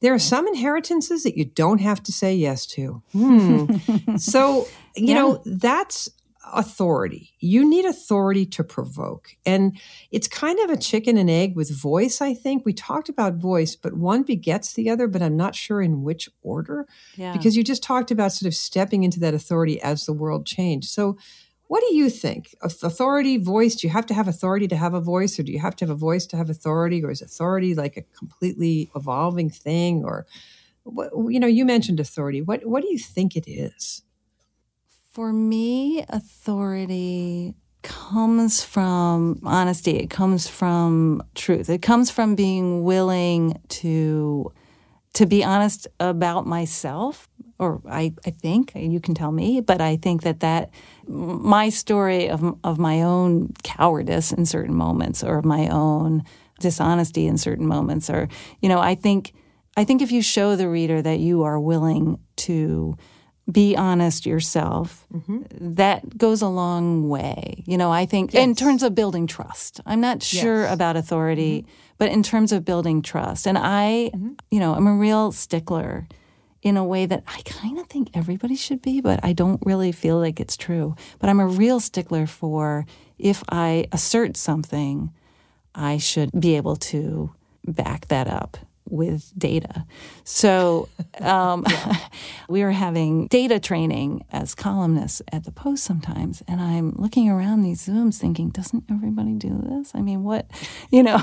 there 0.00 0.14
are 0.14 0.18
some 0.18 0.46
inheritances 0.48 1.24
that 1.24 1.36
you 1.36 1.44
don't 1.44 1.80
have 1.80 2.02
to 2.04 2.12
say 2.12 2.34
yes 2.34 2.66
to. 2.66 3.02
Hmm. 3.12 3.66
so, 4.16 4.66
you 4.96 5.08
yeah. 5.08 5.14
know, 5.14 5.42
that's 5.44 6.08
authority. 6.52 7.34
You 7.38 7.68
need 7.68 7.84
authority 7.84 8.46
to 8.46 8.64
provoke. 8.64 9.36
And 9.44 9.78
it's 10.10 10.26
kind 10.26 10.58
of 10.60 10.70
a 10.70 10.76
chicken 10.76 11.16
and 11.16 11.28
egg 11.30 11.54
with 11.54 11.70
voice, 11.70 12.20
I 12.20 12.34
think. 12.34 12.64
We 12.64 12.72
talked 12.72 13.08
about 13.08 13.34
voice, 13.34 13.76
but 13.76 13.94
one 13.94 14.22
begets 14.22 14.72
the 14.72 14.88
other, 14.90 15.06
but 15.06 15.22
I'm 15.22 15.36
not 15.36 15.54
sure 15.54 15.82
in 15.82 16.02
which 16.02 16.28
order. 16.42 16.86
Yeah. 17.16 17.32
Because 17.32 17.56
you 17.56 17.64
just 17.64 17.82
talked 17.82 18.10
about 18.10 18.32
sort 18.32 18.48
of 18.48 18.54
stepping 18.54 19.04
into 19.04 19.20
that 19.20 19.34
authority 19.34 19.80
as 19.82 20.06
the 20.06 20.12
world 20.12 20.46
changed. 20.46 20.88
So, 20.88 21.18
what 21.68 21.84
do 21.88 21.94
you 21.94 22.10
think? 22.10 22.52
Authority, 22.62 23.36
voice, 23.36 23.76
do 23.76 23.86
you 23.86 23.92
have 23.92 24.06
to 24.06 24.14
have 24.14 24.26
authority 24.26 24.66
to 24.66 24.76
have 24.76 24.92
a 24.92 25.00
voice, 25.00 25.38
or 25.38 25.44
do 25.44 25.52
you 25.52 25.60
have 25.60 25.76
to 25.76 25.84
have 25.84 25.90
a 25.90 25.98
voice 25.98 26.26
to 26.26 26.36
have 26.36 26.50
authority, 26.50 27.04
or 27.04 27.12
is 27.12 27.22
authority 27.22 27.76
like 27.76 27.96
a 27.96 28.02
completely 28.18 28.90
evolving 28.96 29.50
thing? 29.50 30.02
Or, 30.04 30.26
you 30.84 31.38
know, 31.38 31.46
you 31.46 31.64
mentioned 31.64 32.00
authority. 32.00 32.42
What, 32.42 32.66
what 32.66 32.82
do 32.82 32.90
you 32.90 32.98
think 32.98 33.36
it 33.36 33.48
is? 33.48 34.02
For 35.10 35.32
me, 35.32 36.04
authority 36.08 37.56
comes 37.82 38.62
from 38.62 39.40
honesty. 39.44 39.96
It 39.96 40.08
comes 40.08 40.46
from 40.46 41.24
truth. 41.34 41.68
It 41.68 41.82
comes 41.82 42.12
from 42.12 42.36
being 42.36 42.84
willing 42.84 43.60
to 43.80 44.52
to 45.14 45.26
be 45.26 45.42
honest 45.42 45.88
about 45.98 46.46
myself 46.46 47.28
or 47.58 47.82
I, 47.90 48.14
I 48.24 48.30
think 48.30 48.70
you 48.76 49.00
can 49.00 49.16
tell 49.16 49.32
me 49.32 49.60
but 49.60 49.80
i 49.80 49.96
think 49.96 50.22
that 50.22 50.38
that 50.38 50.70
my 51.08 51.68
story 51.68 52.30
of, 52.30 52.56
of 52.62 52.78
my 52.78 53.02
own 53.02 53.52
cowardice 53.64 54.30
in 54.30 54.46
certain 54.46 54.76
moments 54.76 55.24
or 55.24 55.42
my 55.42 55.66
own 55.66 56.22
dishonesty 56.60 57.26
in 57.26 57.38
certain 57.38 57.66
moments 57.66 58.08
or 58.08 58.28
you 58.60 58.68
know 58.68 58.78
i 58.78 58.94
think 58.94 59.32
i 59.76 59.82
think 59.82 60.00
if 60.00 60.12
you 60.12 60.22
show 60.22 60.54
the 60.54 60.68
reader 60.68 61.02
that 61.02 61.18
you 61.18 61.42
are 61.42 61.58
willing 61.58 62.20
to 62.36 62.96
be 63.50 63.76
honest 63.76 64.26
yourself, 64.26 65.06
mm-hmm. 65.12 65.42
that 65.74 66.16
goes 66.16 66.42
a 66.42 66.48
long 66.48 67.08
way. 67.08 67.62
You 67.66 67.78
know, 67.78 67.90
I 67.90 68.06
think 68.06 68.32
yes. 68.32 68.42
in 68.42 68.54
terms 68.54 68.82
of 68.82 68.94
building 68.94 69.26
trust, 69.26 69.80
I'm 69.86 70.00
not 70.00 70.22
sure 70.22 70.62
yes. 70.62 70.72
about 70.72 70.96
authority, 70.96 71.62
mm-hmm. 71.62 71.70
but 71.98 72.10
in 72.10 72.22
terms 72.22 72.52
of 72.52 72.64
building 72.64 73.02
trust. 73.02 73.46
And 73.46 73.58
I, 73.58 74.10
mm-hmm. 74.14 74.32
you 74.50 74.60
know, 74.60 74.74
I'm 74.74 74.86
a 74.86 74.94
real 74.94 75.32
stickler 75.32 76.08
in 76.62 76.76
a 76.76 76.84
way 76.84 77.06
that 77.06 77.24
I 77.26 77.40
kind 77.44 77.78
of 77.78 77.86
think 77.86 78.10
everybody 78.14 78.54
should 78.54 78.82
be, 78.82 79.00
but 79.00 79.20
I 79.22 79.32
don't 79.32 79.62
really 79.64 79.92
feel 79.92 80.18
like 80.18 80.40
it's 80.40 80.56
true. 80.56 80.94
But 81.18 81.30
I'm 81.30 81.40
a 81.40 81.46
real 81.46 81.80
stickler 81.80 82.26
for 82.26 82.86
if 83.18 83.42
I 83.48 83.86
assert 83.92 84.36
something, 84.36 85.12
I 85.74 85.98
should 85.98 86.30
be 86.38 86.56
able 86.56 86.76
to 86.76 87.32
back 87.64 88.08
that 88.08 88.26
up 88.26 88.58
with 88.90 89.32
data. 89.38 89.86
So 90.24 90.88
um, 91.20 91.64
we 92.48 92.62
were 92.62 92.72
having 92.72 93.26
data 93.28 93.60
training 93.60 94.24
as 94.32 94.54
columnists 94.54 95.22
at 95.32 95.44
the 95.44 95.52
Post 95.52 95.84
sometimes, 95.84 96.42
and 96.48 96.60
I'm 96.60 96.92
looking 96.96 97.28
around 97.28 97.62
these 97.62 97.86
Zooms 97.86 98.18
thinking, 98.18 98.50
doesn't 98.50 98.84
everybody 98.90 99.34
do 99.34 99.60
this? 99.68 99.92
I 99.94 100.00
mean, 100.00 100.22
what, 100.22 100.50
you 100.90 101.02
know? 101.02 101.20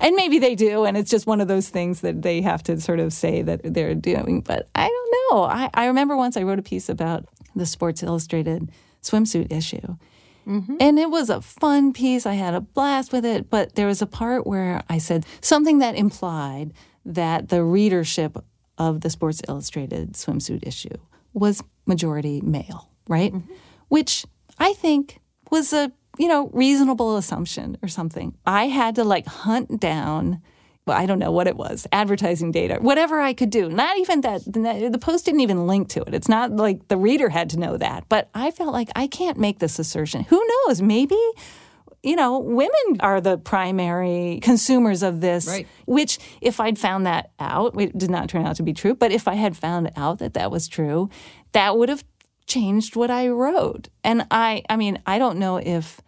and 0.00 0.16
maybe 0.16 0.38
they 0.38 0.54
do, 0.54 0.84
and 0.84 0.96
it's 0.96 1.10
just 1.10 1.26
one 1.26 1.40
of 1.40 1.48
those 1.48 1.68
things 1.68 2.00
that 2.00 2.22
they 2.22 2.40
have 2.42 2.62
to 2.64 2.80
sort 2.80 3.00
of 3.00 3.12
say 3.12 3.42
that 3.42 3.60
they're 3.62 3.94
doing. 3.94 4.40
But 4.40 4.68
I 4.74 4.88
don't 4.88 5.14
know. 5.30 5.44
I, 5.44 5.70
I 5.74 5.86
remember 5.86 6.16
once 6.16 6.36
I 6.36 6.42
wrote 6.42 6.58
a 6.58 6.62
piece 6.62 6.88
about 6.88 7.26
the 7.54 7.66
Sports 7.66 8.02
Illustrated 8.02 8.70
swimsuit 9.02 9.52
issue. 9.52 9.96
Mm-hmm. 10.46 10.76
And 10.80 10.98
it 10.98 11.10
was 11.10 11.28
a 11.28 11.40
fun 11.40 11.92
piece. 11.92 12.24
I 12.26 12.34
had 12.34 12.54
a 12.54 12.60
blast 12.60 13.12
with 13.12 13.24
it. 13.24 13.50
But 13.50 13.74
there 13.74 13.86
was 13.86 14.00
a 14.00 14.06
part 14.06 14.46
where 14.46 14.82
I 14.88 14.98
said 14.98 15.26
something 15.40 15.80
that 15.80 15.96
implied 15.96 16.72
that 17.04 17.48
the 17.48 17.64
readership 17.64 18.36
of 18.78 19.00
the 19.00 19.10
Sports 19.10 19.42
Illustrated 19.48 20.12
swimsuit 20.12 20.66
issue 20.66 20.96
was 21.32 21.62
majority 21.86 22.40
male, 22.40 22.90
right? 23.08 23.32
Mm-hmm. 23.32 23.52
Which 23.88 24.24
I 24.58 24.72
think 24.74 25.20
was 25.50 25.72
a, 25.72 25.92
you 26.18 26.28
know, 26.28 26.48
reasonable 26.52 27.16
assumption 27.16 27.78
or 27.82 27.88
something. 27.88 28.36
I 28.44 28.66
had 28.66 28.94
to 28.96 29.04
like 29.04 29.26
hunt 29.26 29.80
down 29.80 30.42
well, 30.86 30.96
I 30.96 31.06
don't 31.06 31.18
know 31.18 31.32
what 31.32 31.48
it 31.48 31.56
was, 31.56 31.86
advertising 31.90 32.52
data, 32.52 32.78
whatever 32.80 33.20
I 33.20 33.32
could 33.32 33.50
do. 33.50 33.68
Not 33.68 33.98
even 33.98 34.20
that, 34.20 34.42
the 34.44 34.98
post 35.00 35.24
didn't 35.24 35.40
even 35.40 35.66
link 35.66 35.88
to 35.90 36.02
it. 36.02 36.14
It's 36.14 36.28
not 36.28 36.52
like 36.52 36.86
the 36.88 36.96
reader 36.96 37.28
had 37.28 37.50
to 37.50 37.58
know 37.58 37.76
that. 37.76 38.08
But 38.08 38.30
I 38.34 38.52
felt 38.52 38.72
like 38.72 38.90
I 38.94 39.08
can't 39.08 39.36
make 39.36 39.58
this 39.58 39.80
assertion. 39.80 40.22
Who 40.24 40.46
knows? 40.66 40.80
Maybe 40.80 41.18
you 42.02 42.14
know, 42.14 42.38
women 42.38 43.00
are 43.00 43.20
the 43.20 43.36
primary 43.36 44.38
consumers 44.42 45.02
of 45.02 45.20
this, 45.20 45.48
right. 45.48 45.66
which 45.86 46.20
if 46.40 46.60
I'd 46.60 46.78
found 46.78 47.04
that 47.06 47.32
out, 47.40 47.80
it 47.80 47.98
did 47.98 48.10
not 48.10 48.28
turn 48.28 48.46
out 48.46 48.54
to 48.56 48.62
be 48.62 48.72
true, 48.72 48.94
but 48.94 49.10
if 49.10 49.26
I 49.26 49.34
had 49.34 49.56
found 49.56 49.90
out 49.96 50.20
that 50.20 50.34
that 50.34 50.52
was 50.52 50.68
true, 50.68 51.10
that 51.50 51.76
would 51.76 51.88
have 51.88 52.04
changed 52.46 52.94
what 52.94 53.10
I 53.10 53.26
wrote. 53.26 53.88
And 54.04 54.24
I 54.30 54.62
I 54.70 54.76
mean, 54.76 55.02
I 55.04 55.18
don't 55.18 55.38
know 55.38 55.56
if 55.56 56.00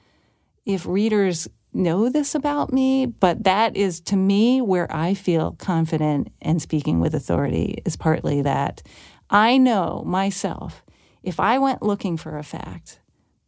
if 0.64 0.87
readers 0.87 1.49
know 1.72 2.09
this 2.09 2.35
about 2.35 2.72
me, 2.72 3.07
but 3.07 3.44
that 3.44 3.76
is 3.76 4.00
to 4.02 4.16
me 4.16 4.61
where 4.61 4.90
I 4.94 5.14
feel 5.14 5.52
confident 5.52 6.33
and 6.40 6.61
speaking 6.61 7.00
with 7.00 7.14
authority 7.14 7.83
is 7.85 7.96
partly 7.96 8.42
that 8.42 8.83
I 9.31 9.59
know 9.59 10.02
myself 10.07 10.83
if 11.22 11.40
I 11.40 11.59
went 11.59 11.83
looking 11.83 12.16
for 12.16 12.38
a 12.38 12.42
fact, 12.42 13.00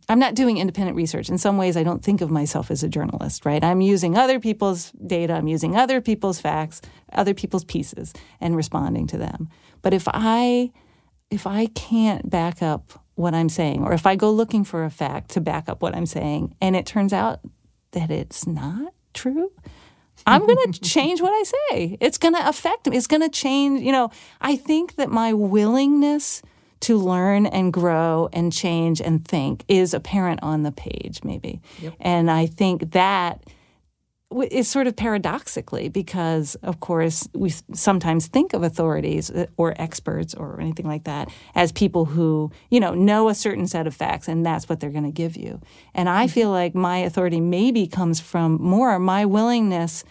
I'm 0.08 0.18
not 0.18 0.34
doing 0.34 0.58
independent 0.58 0.96
research. 0.96 1.30
In 1.30 1.38
some 1.38 1.56
ways, 1.56 1.76
I 1.76 1.82
don't 1.82 2.02
think 2.02 2.20
of 2.20 2.30
myself 2.30 2.70
as 2.70 2.82
a 2.82 2.88
journalist, 2.88 3.46
right? 3.46 3.62
I'm 3.62 3.80
using 3.80 4.16
other 4.16 4.40
people's 4.40 4.90
data, 5.06 5.34
I'm 5.34 5.46
using 5.46 5.76
other 5.76 6.00
people's 6.00 6.40
facts, 6.40 6.82
other 7.12 7.32
people's 7.32 7.64
pieces, 7.64 8.12
and 8.40 8.56
responding 8.56 9.06
to 9.08 9.18
them. 9.18 9.48
But 9.82 9.94
if 9.94 10.08
I 10.08 10.72
if 11.30 11.46
I 11.46 11.66
can't 11.66 12.28
back 12.28 12.60
up 12.60 13.04
what 13.14 13.34
I'm 13.34 13.48
saying, 13.48 13.84
or 13.84 13.92
if 13.92 14.04
I 14.04 14.16
go 14.16 14.32
looking 14.32 14.64
for 14.64 14.84
a 14.84 14.90
fact 14.90 15.30
to 15.30 15.40
back 15.40 15.68
up 15.68 15.80
what 15.80 15.94
I'm 15.94 16.06
saying, 16.06 16.56
and 16.60 16.74
it 16.74 16.86
turns 16.86 17.12
out 17.12 17.40
that 17.92 18.10
it's 18.10 18.46
not 18.46 18.92
true, 19.14 19.52
I'm 20.26 20.46
going 20.46 20.72
to 20.72 20.80
change 20.80 21.20
what 21.20 21.32
I 21.32 21.42
say. 21.42 21.98
It's 22.00 22.18
going 22.18 22.34
to 22.34 22.48
affect 22.48 22.88
me. 22.88 22.96
It's 22.96 23.06
going 23.06 23.22
to 23.22 23.28
change. 23.28 23.82
You 23.82 23.92
know, 23.92 24.10
I 24.40 24.56
think 24.56 24.96
that 24.96 25.10
my 25.10 25.32
willingness 25.32 26.42
to 26.80 26.96
learn 26.96 27.46
and 27.46 27.72
grow 27.72 28.28
and 28.32 28.52
change 28.52 29.00
and 29.00 29.26
think 29.26 29.64
is 29.68 29.92
apparent 29.92 30.40
on 30.42 30.62
the 30.62 30.72
page, 30.72 31.22
maybe. 31.22 31.60
Yep. 31.80 31.94
And 32.00 32.30
I 32.30 32.46
think 32.46 32.92
that 32.92 33.44
is 34.50 34.68
sort 34.68 34.86
of 34.86 34.94
paradoxically 34.94 35.88
because, 35.88 36.54
of 36.62 36.80
course, 36.80 37.28
we 37.34 37.52
sometimes 37.72 38.28
think 38.28 38.52
of 38.52 38.62
authorities 38.62 39.30
uh, 39.30 39.46
or 39.56 39.74
experts 39.80 40.34
or 40.34 40.60
anything 40.60 40.86
like 40.86 41.04
that 41.04 41.28
as 41.54 41.72
people 41.72 42.04
who, 42.04 42.52
you 42.70 42.78
know, 42.78 42.94
know 42.94 43.28
a 43.28 43.34
certain 43.34 43.66
set 43.66 43.86
of 43.86 43.94
facts 43.94 44.28
and 44.28 44.46
that's 44.46 44.68
what 44.68 44.78
they're 44.78 44.90
going 44.90 45.04
to 45.04 45.10
give 45.10 45.36
you. 45.36 45.60
And 45.94 46.08
I 46.08 46.26
mm-hmm. 46.26 46.32
feel 46.32 46.50
like 46.50 46.74
my 46.74 46.98
authority 46.98 47.40
maybe 47.40 47.86
comes 47.86 48.20
from 48.20 48.60
more 48.62 48.98
my 48.98 49.24
willingness 49.24 50.04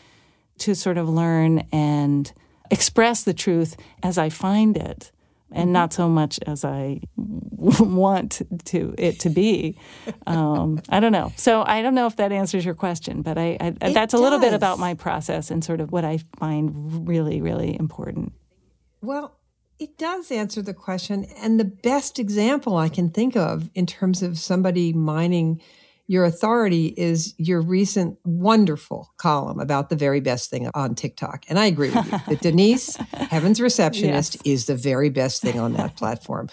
to 0.59 0.75
sort 0.75 0.97
of 0.97 1.07
learn 1.07 1.65
and 1.71 2.31
express 2.69 3.23
the 3.23 3.33
truth 3.33 3.77
as 4.03 4.17
I 4.17 4.29
find 4.29 4.75
it 4.75 5.11
and 5.51 5.65
mm-hmm. 5.65 5.73
not 5.73 5.93
so 5.93 6.07
much 6.07 6.39
as 6.45 6.63
I 6.63 7.01
want 7.17 8.41
to 8.65 8.95
it 8.97 9.19
to 9.21 9.29
be. 9.29 9.77
Um, 10.27 10.81
I 10.89 10.99
don't 10.99 11.11
know. 11.11 11.31
So 11.35 11.63
I 11.65 11.81
don't 11.81 11.95
know 11.95 12.07
if 12.07 12.15
that 12.17 12.31
answers 12.31 12.65
your 12.65 12.75
question, 12.75 13.21
but 13.21 13.37
I, 13.37 13.57
I 13.59 13.91
that's 13.91 14.13
a 14.13 14.17
little 14.17 14.39
bit 14.39 14.53
about 14.53 14.79
my 14.79 14.93
process 14.93 15.51
and 15.51 15.63
sort 15.63 15.81
of 15.81 15.91
what 15.91 16.05
I 16.05 16.19
find 16.37 17.07
really, 17.07 17.41
really 17.41 17.75
important. 17.77 18.33
Well, 19.01 19.35
it 19.79 19.97
does 19.97 20.29
answer 20.29 20.61
the 20.61 20.73
question, 20.73 21.25
and 21.41 21.57
the 21.57 21.65
best 21.65 22.19
example 22.19 22.75
I 22.75 22.89
can 22.89 23.09
think 23.09 23.37
of 23.37 23.69
in 23.73 23.85
terms 23.85 24.21
of 24.21 24.37
somebody 24.37 24.91
mining 24.91 25.61
your 26.09 26.25
authority 26.25 26.87
is 26.97 27.35
your 27.37 27.61
recent 27.61 28.17
wonderful 28.25 29.11
column 29.17 29.59
about 29.59 29.89
the 29.89 29.95
very 29.95 30.19
best 30.19 30.49
thing 30.49 30.67
on 30.73 30.95
TikTok. 30.95 31.45
And 31.47 31.59
I 31.59 31.67
agree 31.67 31.91
with 31.91 32.03
you 32.03 32.11
that 32.27 32.41
Denise, 32.41 32.95
Heaven's 32.95 33.61
Receptionist, 33.61 34.37
yes. 34.37 34.41
is 34.43 34.65
the 34.65 34.75
very 34.75 35.11
best 35.11 35.39
thing 35.39 35.59
on 35.59 35.73
that 35.73 35.95
platform, 35.95 36.49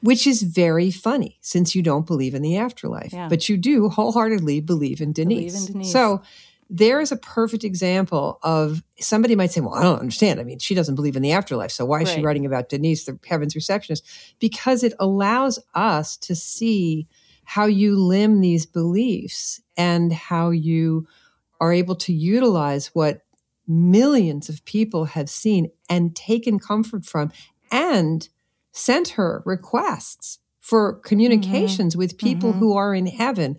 which 0.00 0.26
is 0.26 0.42
very 0.42 0.90
funny 0.90 1.38
since 1.40 1.72
you 1.72 1.84
don't 1.84 2.04
believe 2.04 2.34
in 2.34 2.42
the 2.42 2.56
afterlife, 2.56 3.12
yeah. 3.12 3.28
but 3.28 3.48
you 3.48 3.56
do 3.56 3.88
wholeheartedly 3.88 4.60
believe 4.60 5.00
in 5.00 5.12
Denise. 5.12 5.52
Believe 5.52 5.68
in 5.68 5.72
Denise. 5.74 5.92
So 5.92 6.22
there 6.68 7.00
is 7.00 7.12
a 7.12 7.16
perfect 7.16 7.62
example 7.62 8.40
of 8.42 8.82
somebody 8.98 9.36
might 9.36 9.52
say, 9.52 9.60
Well, 9.60 9.74
I 9.74 9.84
don't 9.84 10.00
understand. 10.00 10.40
I 10.40 10.42
mean, 10.42 10.58
she 10.58 10.74
doesn't 10.74 10.96
believe 10.96 11.14
in 11.14 11.22
the 11.22 11.30
afterlife. 11.30 11.70
So 11.70 11.84
why 11.84 12.00
is 12.00 12.08
right. 12.08 12.16
she 12.16 12.22
writing 12.22 12.44
about 12.44 12.70
Denise, 12.70 13.04
the 13.04 13.20
Heaven's 13.24 13.54
Receptionist? 13.54 14.04
Because 14.40 14.82
it 14.82 14.94
allows 14.98 15.60
us 15.76 16.16
to 16.16 16.34
see 16.34 17.06
how 17.46 17.66
you 17.66 17.96
limn 17.96 18.40
these 18.40 18.66
beliefs 18.66 19.60
and 19.76 20.12
how 20.12 20.50
you 20.50 21.06
are 21.60 21.72
able 21.72 21.94
to 21.94 22.12
utilize 22.12 22.88
what 22.88 23.22
millions 23.66 24.48
of 24.48 24.64
people 24.64 25.06
have 25.06 25.30
seen 25.30 25.70
and 25.88 26.14
taken 26.14 26.58
comfort 26.58 27.06
from 27.06 27.32
and 27.70 28.28
sent 28.72 29.10
her 29.10 29.42
requests 29.46 30.38
for 30.60 30.94
communications 30.94 31.94
mm-hmm. 31.94 32.00
with 32.00 32.18
people 32.18 32.50
mm-hmm. 32.50 32.58
who 32.58 32.76
are 32.76 32.94
in 32.94 33.06
heaven. 33.06 33.56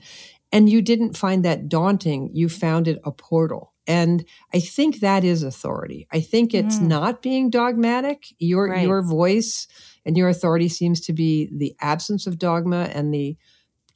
And 0.51 0.69
you 0.69 0.81
didn't 0.81 1.17
find 1.17 1.43
that 1.43 1.67
daunting. 1.67 2.29
You 2.33 2.49
found 2.49 2.87
it 2.87 2.99
a 3.03 3.11
portal. 3.11 3.73
And 3.87 4.25
I 4.53 4.59
think 4.59 4.99
that 4.99 5.23
is 5.23 5.43
authority. 5.43 6.07
I 6.11 6.19
think 6.19 6.53
it's 6.53 6.77
mm. 6.77 6.87
not 6.87 7.21
being 7.21 7.49
dogmatic. 7.49 8.27
Your 8.37 8.67
right. 8.67 8.85
your 8.85 9.01
voice 9.01 9.67
and 10.05 10.17
your 10.17 10.27
authority 10.27 10.67
seems 10.67 10.99
to 11.01 11.13
be 11.13 11.49
the 11.51 11.73
absence 11.79 12.27
of 12.27 12.37
dogma 12.37 12.89
and 12.93 13.13
the 13.13 13.37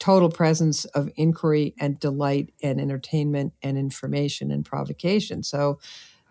total 0.02 0.28
presence 0.28 0.84
of 0.86 1.08
inquiry 1.14 1.76
and 1.78 2.00
delight 2.00 2.52
and 2.60 2.80
entertainment 2.80 3.52
and 3.62 3.78
information 3.78 4.50
and 4.50 4.64
provocation. 4.64 5.44
So 5.44 5.78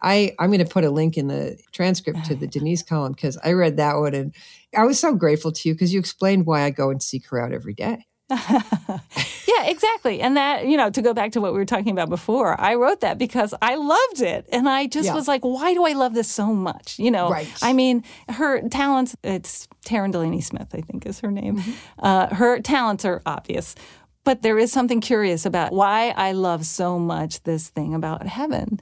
I, 0.01 0.35
I'm 0.39 0.49
going 0.49 0.59
to 0.59 0.65
put 0.65 0.83
a 0.83 0.89
link 0.89 1.17
in 1.17 1.29
the 1.29 1.57
transcript 1.71 2.25
to 2.25 2.35
the 2.35 2.47
Denise 2.47 2.83
column 2.83 3.13
because 3.13 3.37
I 3.37 3.53
read 3.53 3.77
that 3.77 3.95
one 3.95 4.13
and 4.13 4.35
I 4.75 4.83
was 4.83 4.99
so 4.99 5.15
grateful 5.15 5.53
to 5.53 5.69
you 5.69 5.73
because 5.73 5.93
you 5.93 6.01
explained 6.01 6.45
why 6.45 6.63
I 6.63 6.69
go 6.69 6.89
and 6.89 7.01
seek 7.01 7.29
her 7.29 7.39
out 7.39 7.53
every 7.53 7.73
day. 7.73 8.05
yeah, 9.47 9.65
exactly. 9.65 10.21
And 10.21 10.37
that, 10.37 10.65
you 10.65 10.77
know, 10.77 10.89
to 10.89 11.01
go 11.01 11.13
back 11.13 11.33
to 11.33 11.41
what 11.41 11.51
we 11.53 11.59
were 11.59 11.65
talking 11.65 11.91
about 11.91 12.09
before, 12.09 12.59
I 12.59 12.75
wrote 12.75 13.01
that 13.01 13.17
because 13.17 13.53
I 13.61 13.75
loved 13.75 14.21
it. 14.21 14.47
And 14.51 14.69
I 14.69 14.87
just 14.87 15.07
yeah. 15.07 15.13
was 15.13 15.27
like, 15.27 15.41
why 15.43 15.73
do 15.73 15.85
I 15.85 15.93
love 15.93 16.13
this 16.13 16.29
so 16.29 16.53
much? 16.53 16.97
You 16.97 17.11
know, 17.11 17.29
right. 17.29 17.47
I 17.61 17.73
mean, 17.73 18.03
her 18.29 18.67
talents, 18.69 19.15
it's 19.23 19.67
Taryn 19.85 20.13
Delanie 20.13 20.43
Smith, 20.43 20.69
I 20.73 20.81
think 20.81 21.05
is 21.05 21.19
her 21.19 21.31
name. 21.31 21.57
Mm-hmm. 21.57 21.71
Uh, 21.99 22.27
her 22.35 22.59
talents 22.61 23.03
are 23.03 23.21
obvious. 23.25 23.75
But 24.23 24.43
there 24.43 24.57
is 24.57 24.71
something 24.71 25.01
curious 25.01 25.45
about 25.45 25.73
why 25.73 26.13
I 26.15 26.31
love 26.31 26.65
so 26.65 26.99
much 26.99 27.43
this 27.43 27.69
thing 27.69 27.93
about 27.93 28.27
heaven. 28.27 28.79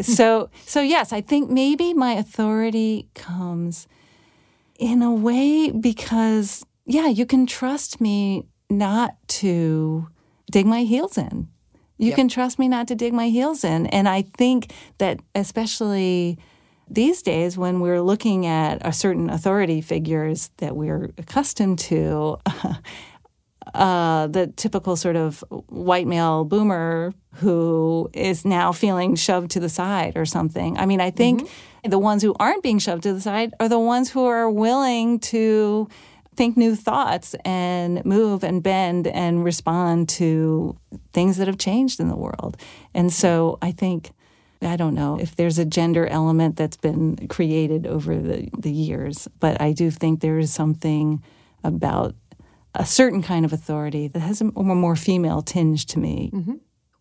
so, 0.00 0.48
so 0.64 0.80
yes, 0.80 1.12
I 1.12 1.20
think 1.20 1.50
maybe 1.50 1.92
my 1.92 2.12
authority 2.12 3.08
comes 3.14 3.88
in 4.78 5.02
a 5.02 5.12
way 5.12 5.70
because 5.70 6.64
yeah, 6.86 7.06
you 7.06 7.26
can 7.26 7.46
trust 7.46 8.00
me 8.00 8.44
not 8.70 9.16
to 9.28 10.08
dig 10.50 10.66
my 10.66 10.82
heels 10.82 11.18
in. 11.18 11.48
You 11.98 12.08
yep. 12.08 12.16
can 12.16 12.28
trust 12.28 12.58
me 12.58 12.68
not 12.68 12.88
to 12.88 12.94
dig 12.94 13.12
my 13.12 13.28
heels 13.28 13.62
in. 13.62 13.86
And 13.86 14.08
I 14.08 14.22
think 14.22 14.72
that 14.98 15.20
especially 15.34 16.38
these 16.88 17.22
days 17.22 17.58
when 17.58 17.80
we're 17.80 18.00
looking 18.00 18.46
at 18.46 18.84
a 18.86 18.92
certain 18.92 19.28
authority 19.28 19.80
figures 19.80 20.50
that 20.56 20.74
we're 20.74 21.10
accustomed 21.18 21.78
to, 21.80 22.38
uh, 23.74 24.26
the 24.28 24.46
typical 24.56 24.96
sort 24.96 25.16
of 25.16 25.44
white 25.68 26.06
male 26.06 26.44
boomer 26.44 27.12
who 27.34 28.08
is 28.14 28.44
now 28.44 28.72
feeling 28.72 29.14
shoved 29.14 29.50
to 29.52 29.60
the 29.60 29.68
side 29.68 30.16
or 30.16 30.24
something. 30.24 30.78
I 30.78 30.86
mean, 30.86 31.00
I 31.00 31.10
think 31.10 31.42
mm-hmm. 31.42 31.52
The 31.88 31.98
ones 31.98 32.22
who 32.22 32.34
aren't 32.38 32.62
being 32.62 32.78
shoved 32.78 33.04
to 33.04 33.12
the 33.14 33.20
side 33.20 33.54
are 33.58 33.68
the 33.68 33.78
ones 33.78 34.10
who 34.10 34.26
are 34.26 34.50
willing 34.50 35.18
to 35.20 35.88
think 36.40 36.56
new 36.56 36.74
thoughts 36.74 37.34
and 37.44 38.02
move 38.06 38.42
and 38.42 38.62
bend 38.62 39.06
and 39.06 39.44
respond 39.44 40.08
to 40.08 40.74
things 41.12 41.36
that 41.36 41.46
have 41.46 41.58
changed 41.58 42.00
in 42.00 42.08
the 42.08 42.16
world. 42.16 42.56
And 42.94 43.12
so 43.12 43.58
I 43.60 43.72
think 43.72 44.12
I 44.62 44.76
don't 44.76 44.94
know 44.94 45.20
if 45.20 45.36
there's 45.36 45.58
a 45.58 45.66
gender 45.66 46.06
element 46.06 46.56
that's 46.56 46.78
been 46.78 47.28
created 47.28 47.86
over 47.86 48.18
the, 48.18 48.48
the 48.58 48.72
years, 48.72 49.28
but 49.38 49.60
I 49.60 49.72
do 49.72 49.90
think 49.90 50.20
there 50.20 50.38
is 50.38 50.50
something 50.50 51.22
about 51.62 52.14
a 52.74 52.86
certain 52.86 53.22
kind 53.22 53.44
of 53.44 53.52
authority 53.52 54.08
that 54.08 54.20
has 54.20 54.40
a 54.40 54.44
more 54.44 54.96
female 54.96 55.42
tinge 55.42 55.84
to 55.86 55.98
me. 55.98 56.30
Mm-hmm. 56.32 56.54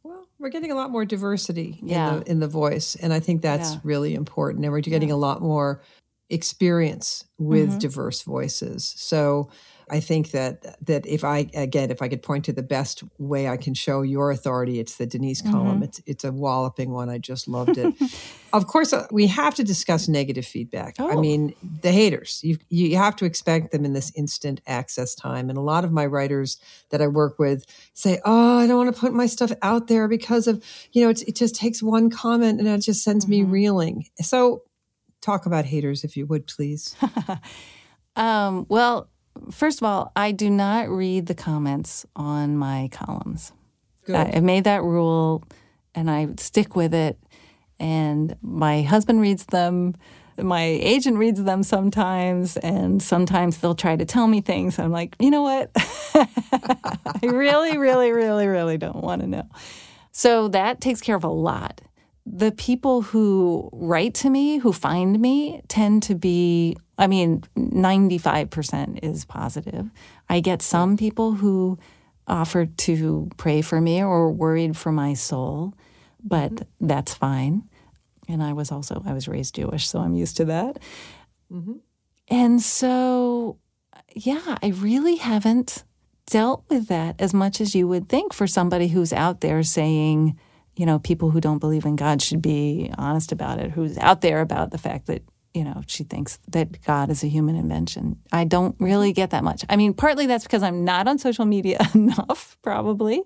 Well, 0.04 0.28
we're 0.38 0.50
getting 0.50 0.72
a 0.72 0.76
lot 0.76 0.90
more 0.90 1.06
diversity 1.06 1.80
yeah. 1.82 2.10
in, 2.10 2.20
the, 2.20 2.32
in 2.32 2.40
the 2.42 2.50
voice, 2.50 2.96
and 2.96 3.14
I 3.14 3.22
think 3.22 3.42
that's 3.42 3.76
yeah. 3.76 3.80
really 3.84 4.16
important. 4.16 4.66
And 4.66 4.74
we're 4.74 4.82
getting 4.82 5.10
yeah. 5.10 5.16
a 5.16 5.28
lot 5.28 5.42
more 5.42 5.82
experience 6.30 7.26
with 7.38 7.70
mm-hmm. 7.70 7.80
diverse 7.80 8.22
voices. 8.22 8.94
So 8.98 9.50
I 9.92 10.00
think 10.00 10.32
that 10.32 10.78
that 10.86 11.06
if 11.08 11.24
I 11.24 11.50
again 11.54 11.90
if 11.90 12.02
I 12.02 12.08
could 12.08 12.22
point 12.22 12.46
to 12.46 12.54
the 12.54 12.64
best 12.64 13.04
way 13.18 13.48
I 13.48 13.58
can 13.58 13.74
show 13.74 14.02
your 14.02 14.32
authority, 14.32 14.80
it's 14.80 14.96
the 14.96 15.06
Denise 15.06 15.42
mm-hmm. 15.42 15.52
column. 15.52 15.84
It's 15.84 16.02
it's 16.06 16.24
a 16.24 16.32
walloping 16.32 16.92
one. 16.92 17.10
I 17.10 17.18
just 17.18 17.48
loved 17.48 17.78
it. 17.78 17.96
of 18.54 18.68
course, 18.68 18.94
uh, 18.94 19.08
we 19.12 19.28
have 19.28 19.56
to 19.56 19.64
discuss 19.64 20.08
negative 20.08 20.46
feedback. 20.46 20.96
Oh. 21.00 21.10
I 21.10 21.16
mean, 21.16 21.56
the 21.82 21.92
haters. 21.92 22.42
You 22.44 22.58
you 22.70 22.98
have 22.98 23.16
to 23.18 23.26
expect 23.26 23.72
them 23.72 23.84
in 23.84 23.94
this 23.94 24.12
instant 24.16 24.62
access 24.68 25.16
time. 25.16 25.50
And 25.50 25.58
a 25.58 25.62
lot 25.62 25.84
of 25.84 25.92
my 25.92 26.06
writers 26.06 26.58
that 26.90 27.02
I 27.02 27.08
work 27.08 27.40
with 27.40 27.66
say, 27.94 28.20
"Oh, 28.24 28.60
I 28.60 28.68
don't 28.68 28.78
want 28.78 28.94
to 28.94 29.00
put 29.00 29.14
my 29.14 29.26
stuff 29.26 29.52
out 29.62 29.88
there 29.88 30.08
because 30.08 30.48
of 30.48 30.64
you 30.92 31.04
know 31.04 31.10
it 31.10 31.36
just 31.36 31.56
takes 31.56 31.82
one 31.82 32.10
comment 32.10 32.60
and 32.60 32.68
it 32.68 32.80
just 32.80 33.04
sends 33.04 33.26
mm-hmm. 33.26 33.32
me 33.32 33.52
reeling." 33.52 34.06
So, 34.22 34.64
talk 35.22 35.46
about 35.46 35.66
haters 35.66 36.04
if 36.04 36.18
you 36.18 36.26
would, 36.26 36.48
please. 36.48 36.96
um, 38.16 38.66
well 38.70 39.10
First 39.52 39.82
of 39.82 39.86
all, 39.86 40.12
I 40.16 40.32
do 40.32 40.50
not 40.50 40.90
read 40.90 41.26
the 41.26 41.36
comments 41.36 42.06
on 42.16 42.58
my 42.58 42.90
columns. 42.92 43.52
Good. 44.06 44.16
I, 44.16 44.32
I 44.36 44.40
made 44.42 44.66
that 44.66 44.84
rule 44.84 45.44
and 45.96 46.10
I 46.10 46.28
stick 46.38 46.76
with 46.76 46.94
it. 46.94 47.18
And 47.80 48.36
my 48.42 48.82
husband 48.82 49.22
reads 49.22 49.46
them. 49.46 49.96
My 50.38 50.64
agent 50.64 51.18
reads 51.18 51.44
them 51.44 51.64
sometimes, 51.64 52.56
and 52.58 53.04
sometimes 53.04 53.58
they'll 53.58 53.76
try 53.76 53.98
to 53.98 54.06
tell 54.06 54.28
me 54.28 54.40
things. 54.40 54.80
I'm 54.80 54.92
like, 54.92 55.16
you 55.20 55.32
know 55.32 55.42
what? 55.42 55.72
I 55.76 57.20
really, 57.24 57.78
really, 57.78 58.12
really, 58.12 58.48
really 58.48 58.78
don't 58.78 59.04
want 59.04 59.22
to 59.22 59.28
know. 59.28 59.50
So 60.12 60.48
that 60.50 60.80
takes 60.80 61.02
care 61.02 61.16
of 61.16 61.26
a 61.26 61.30
lot. 61.30 61.82
The 62.32 62.52
people 62.52 63.02
who 63.02 63.70
write 63.74 64.14
to 64.16 64.30
me, 64.30 64.60
who 64.60 64.72
find 64.72 65.20
me, 65.20 65.62
tend 65.68 66.04
to 66.04 66.16
be 66.16 66.76
I 67.00 67.08
mean, 67.08 67.42
95% 67.56 69.00
is 69.02 69.24
positive. 69.24 69.90
I 70.28 70.42
get 70.42 70.62
some 70.62 70.98
people 70.98 71.32
who 71.32 71.80
offer 72.28 72.66
to 72.66 73.30
pray 73.38 73.62
for 73.62 73.80
me 73.80 74.04
or 74.04 74.30
worried 74.32 74.76
for 74.76 74.92
my 74.92 75.14
soul, 75.14 75.74
but 76.22 76.52
mm-hmm. 76.52 76.88
that's 76.88 77.14
fine. 77.14 77.64
And 78.28 78.44
I 78.44 78.52
was 78.52 78.70
also, 78.70 79.02
I 79.06 79.14
was 79.14 79.30
raised 79.30 79.56
Jewish, 79.56 79.88
so 79.88 80.00
I'm 80.00 80.14
used 80.14 80.36
to 80.38 80.46
that. 80.46 80.80
Mm-hmm. 81.52 81.78
And 82.28 82.62
so, 82.62 83.58
yeah, 84.14 84.58
I 84.62 84.68
really 84.68 85.16
haven't 85.16 85.86
dealt 86.28 86.66
with 86.70 86.90
that 86.90 87.20
as 87.20 87.34
much 87.34 87.62
as 87.62 87.74
you 87.74 87.88
would 87.88 88.10
think 88.10 88.34
for 88.34 88.46
somebody 88.46 88.90
who's 88.90 89.14
out 89.14 89.40
there 89.40 89.64
saying, 89.64 90.38
you 90.80 90.86
know, 90.86 90.98
people 90.98 91.30
who 91.30 91.42
don't 91.42 91.60
believe 91.60 91.84
in 91.84 91.98
God 91.98 92.22
should 92.22 92.42
be 92.42 92.90
honest 92.98 93.34
about 93.34 93.60
it, 93.60 93.70
who's 93.70 93.98
out 93.98 94.22
there 94.22 94.40
about 94.40 94.72
the 94.72 94.78
fact 94.78 95.08
that 95.08 95.24
you 95.54 95.64
know, 95.64 95.82
she 95.88 96.04
thinks 96.04 96.40
that 96.50 96.82
God 96.86 97.10
is 97.10 97.24
a 97.24 97.28
human 97.28 97.56
invention. 97.56 98.18
I 98.32 98.46
don't 98.46 98.76
really 98.80 99.12
get 99.12 99.32
that 99.32 99.44
much. 99.44 99.66
I 99.68 99.76
mean, 99.76 99.94
partly 99.94 100.28
that's 100.28 100.44
because 100.44 100.62
I'm 100.62 100.86
not 100.86 101.08
on 101.08 101.18
social 101.18 101.44
media 101.44 101.80
enough, 101.94 102.56
probably. 102.62 103.24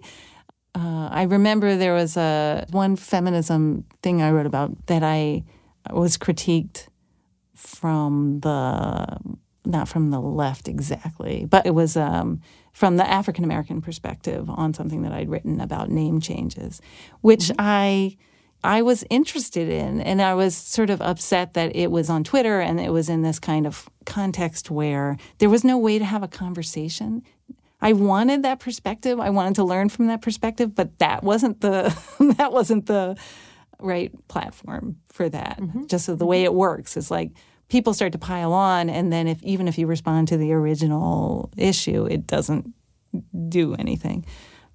Uh, 0.74 1.10
I 1.12 1.24
remember 1.24 1.76
there 1.76 1.94
was 1.94 2.18
a 2.18 2.66
one 2.72 2.96
feminism 2.96 3.84
thing 4.02 4.22
I 4.22 4.32
wrote 4.32 4.46
about 4.48 4.88
that 4.88 5.04
I 5.04 5.44
was 5.92 6.18
critiqued 6.18 6.88
from 7.56 8.40
the 8.40 9.18
not 9.66 9.88
from 9.88 10.10
the 10.10 10.20
left 10.20 10.68
exactly, 10.68 11.46
but 11.46 11.66
it 11.66 11.76
was 11.76 11.98
um, 11.98 12.42
from 12.74 12.98
the 12.98 13.08
African 13.08 13.44
American 13.44 13.82
perspective 13.82 14.50
on 14.50 14.74
something 14.74 15.04
that 15.04 15.14
I'd 15.14 15.30
written 15.30 15.62
about 15.62 15.90
name 15.90 16.20
changes, 16.20 16.82
which 17.22 17.46
mm-hmm. 17.46 17.56
I 17.60 18.18
I 18.64 18.82
was 18.82 19.04
interested 19.10 19.70
in. 19.70 20.00
And 20.02 20.22
I 20.22 20.34
was 20.34 20.56
sort 20.56 20.90
of 20.90 21.02
upset 21.02 21.54
that 21.54 21.76
it 21.76 21.92
was 21.92 22.10
on 22.10 22.24
Twitter 22.24 22.62
and 22.62 22.80
it 22.80 22.92
was 22.92 23.10
in 23.10 23.22
this 23.22 23.40
kind 23.40 23.68
of 23.68 23.90
context 24.06 24.72
where 24.72 25.18
there 25.40 25.50
was 25.50 25.64
no 25.64 25.78
way 25.78 26.00
to 26.00 26.06
have 26.06 26.24
a 26.24 26.28
conversation. 26.28 27.24
I 27.82 27.92
wanted 27.92 28.44
that 28.44 28.60
perspective. 28.60 29.20
I 29.20 29.30
wanted 29.30 29.56
to 29.56 29.64
learn 29.66 29.90
from 29.90 30.08
that 30.08 30.22
perspective, 30.22 30.74
but 30.74 30.98
that 31.00 31.24
wasn't 31.24 31.60
the 31.60 31.94
that 32.38 32.54
wasn't 32.54 32.86
the 32.86 33.18
right 33.80 34.12
platform 34.30 34.98
for 35.12 35.28
that. 35.28 35.60
Mm-hmm. 35.60 35.88
Just 35.88 36.06
so 36.06 36.16
the 36.16 36.26
way 36.26 36.46
it 36.46 36.54
works 36.54 36.96
is 36.96 37.12
like 37.12 37.32
people 37.74 37.92
start 37.92 38.12
to 38.12 38.20
pile 38.20 38.54
on 38.54 38.88
and 38.88 39.12
then 39.12 39.28
if 39.28 39.42
even 39.42 39.68
if 39.68 39.80
you 39.80 39.88
respond 39.88 40.28
to 40.28 40.38
the 40.38 40.54
original 40.54 41.50
issue, 41.58 42.06
it 42.06 42.28
doesn't 42.28 42.72
do 43.50 43.74
anything. 43.74 44.24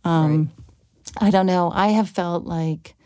Um, 0.02 0.50
right. 1.20 1.28
I 1.28 1.30
don't 1.30 1.46
know. 1.46 1.70
I 1.72 1.88
have 1.90 2.08
felt 2.08 2.44
like 2.44 2.96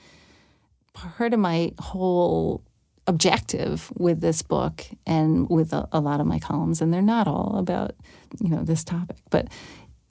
part 0.94 1.34
of 1.34 1.40
my 1.40 1.72
whole 1.78 2.64
objective 3.06 3.92
with 3.94 4.22
this 4.22 4.40
book 4.40 4.82
and 5.06 5.46
with 5.50 5.74
a, 5.74 5.86
a, 5.92 6.00
lot 6.00 6.20
of 6.20 6.26
my 6.26 6.38
columns, 6.38 6.80
and 6.80 6.90
they're 6.90 7.02
not 7.02 7.28
all 7.28 7.56
about 7.58 7.94
you 8.40 8.48
know 8.48 8.64
this 8.64 8.84
topic, 8.84 9.18
but 9.28 9.48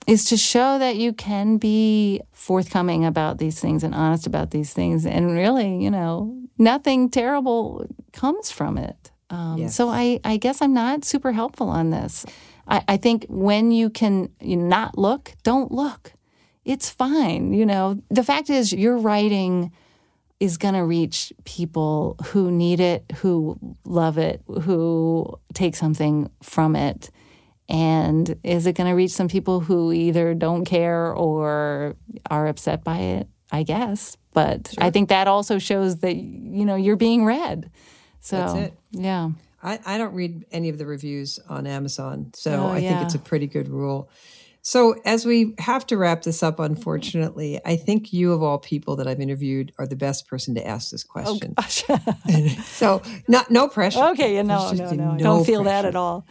is 0.05 0.25
to 0.25 0.37
show 0.37 0.77
that 0.77 0.97
you 0.97 1.11
can 1.11 1.57
be 1.57 2.21
forthcoming 2.33 3.03
about 3.03 3.39
these 3.39 3.59
things 3.59 3.83
and 3.83 3.95
honest 3.95 4.27
about 4.27 4.51
these 4.51 4.73
things, 4.73 5.07
and 5.07 5.31
really, 5.31 5.83
you 5.83 5.89
know, 5.89 6.39
nothing 6.59 7.09
terrible 7.09 7.87
comes 8.13 8.51
from 8.51 8.77
it. 8.77 9.10
Um, 9.31 9.57
yes. 9.57 9.75
So 9.75 9.89
I, 9.89 10.19
I 10.23 10.37
guess 10.37 10.61
I'm 10.61 10.73
not 10.73 11.05
super 11.05 11.31
helpful 11.31 11.69
on 11.69 11.89
this. 11.89 12.25
I, 12.67 12.83
I 12.87 12.97
think 12.97 13.25
when 13.29 13.71
you 13.71 13.89
can 13.89 14.29
you 14.39 14.57
not 14.57 14.97
look, 14.97 15.33
don't 15.43 15.71
look. 15.71 16.13
It's 16.65 16.89
fine. 16.89 17.53
You 17.53 17.65
know, 17.65 18.01
the 18.09 18.23
fact 18.23 18.49
is, 18.49 18.71
you're 18.71 18.97
writing 18.97 19.71
is 20.39 20.57
going 20.57 20.73
to 20.73 20.83
reach 20.83 21.31
people 21.45 22.17
who 22.25 22.51
need 22.51 22.79
it, 22.79 23.05
who 23.17 23.57
love 23.85 24.17
it, 24.17 24.41
who 24.47 25.39
take 25.53 25.75
something 25.75 26.29
from 26.43 26.75
it. 26.75 27.09
And 27.69 28.35
is 28.43 28.65
it 28.65 28.73
going 28.73 28.89
to 28.89 28.95
reach 28.95 29.11
some 29.11 29.27
people 29.27 29.61
who 29.61 29.91
either 29.91 30.33
don't 30.33 30.65
care 30.65 31.13
or 31.13 31.95
are 32.29 32.47
upset 32.47 32.83
by 32.83 32.97
it? 32.97 33.27
I 33.51 33.63
guess. 33.63 34.17
But 34.33 34.69
sure. 34.73 34.83
I 34.83 34.91
think 34.91 35.09
that 35.09 35.27
also 35.27 35.57
shows 35.57 35.99
that, 35.99 36.15
you 36.15 36.65
know, 36.65 36.75
you're 36.75 36.95
being 36.95 37.25
read. 37.25 37.69
So, 38.21 38.37
that's 38.37 38.53
it. 38.53 38.73
yeah. 38.91 39.31
I, 39.63 39.79
I 39.85 39.97
don't 39.97 40.13
read 40.13 40.45
any 40.51 40.69
of 40.69 40.77
the 40.77 40.85
reviews 40.85 41.39
on 41.49 41.67
Amazon. 41.67 42.31
So 42.33 42.63
oh, 42.63 42.67
I 42.67 42.79
yeah. 42.79 42.89
think 42.89 43.05
it's 43.05 43.15
a 43.15 43.19
pretty 43.19 43.47
good 43.47 43.69
rule. 43.69 44.09
So, 44.63 44.95
as 45.05 45.25
we 45.25 45.55
have 45.57 45.87
to 45.87 45.97
wrap 45.97 46.21
this 46.21 46.43
up, 46.43 46.59
unfortunately, 46.59 47.59
I 47.65 47.75
think 47.75 48.13
you, 48.13 48.31
of 48.31 48.43
all 48.43 48.59
people 48.59 48.95
that 48.97 49.07
I've 49.07 49.19
interviewed, 49.19 49.71
are 49.79 49.87
the 49.87 49.95
best 49.95 50.27
person 50.27 50.53
to 50.53 50.65
ask 50.65 50.91
this 50.91 51.03
oh, 51.03 51.11
question. 51.11 51.55
Oh, 51.57 52.47
so, 52.65 53.01
not 53.27 53.49
no 53.49 53.67
pressure. 53.67 54.03
Okay, 54.09 54.35
yeah, 54.35 54.43
no, 54.43 54.71
no, 54.71 54.91
no, 54.91 55.11
no, 55.13 55.17
don't 55.17 55.45
feel 55.45 55.63
pressure. 55.63 55.81
that 55.81 55.85
at 55.85 55.95
all. 55.95 56.27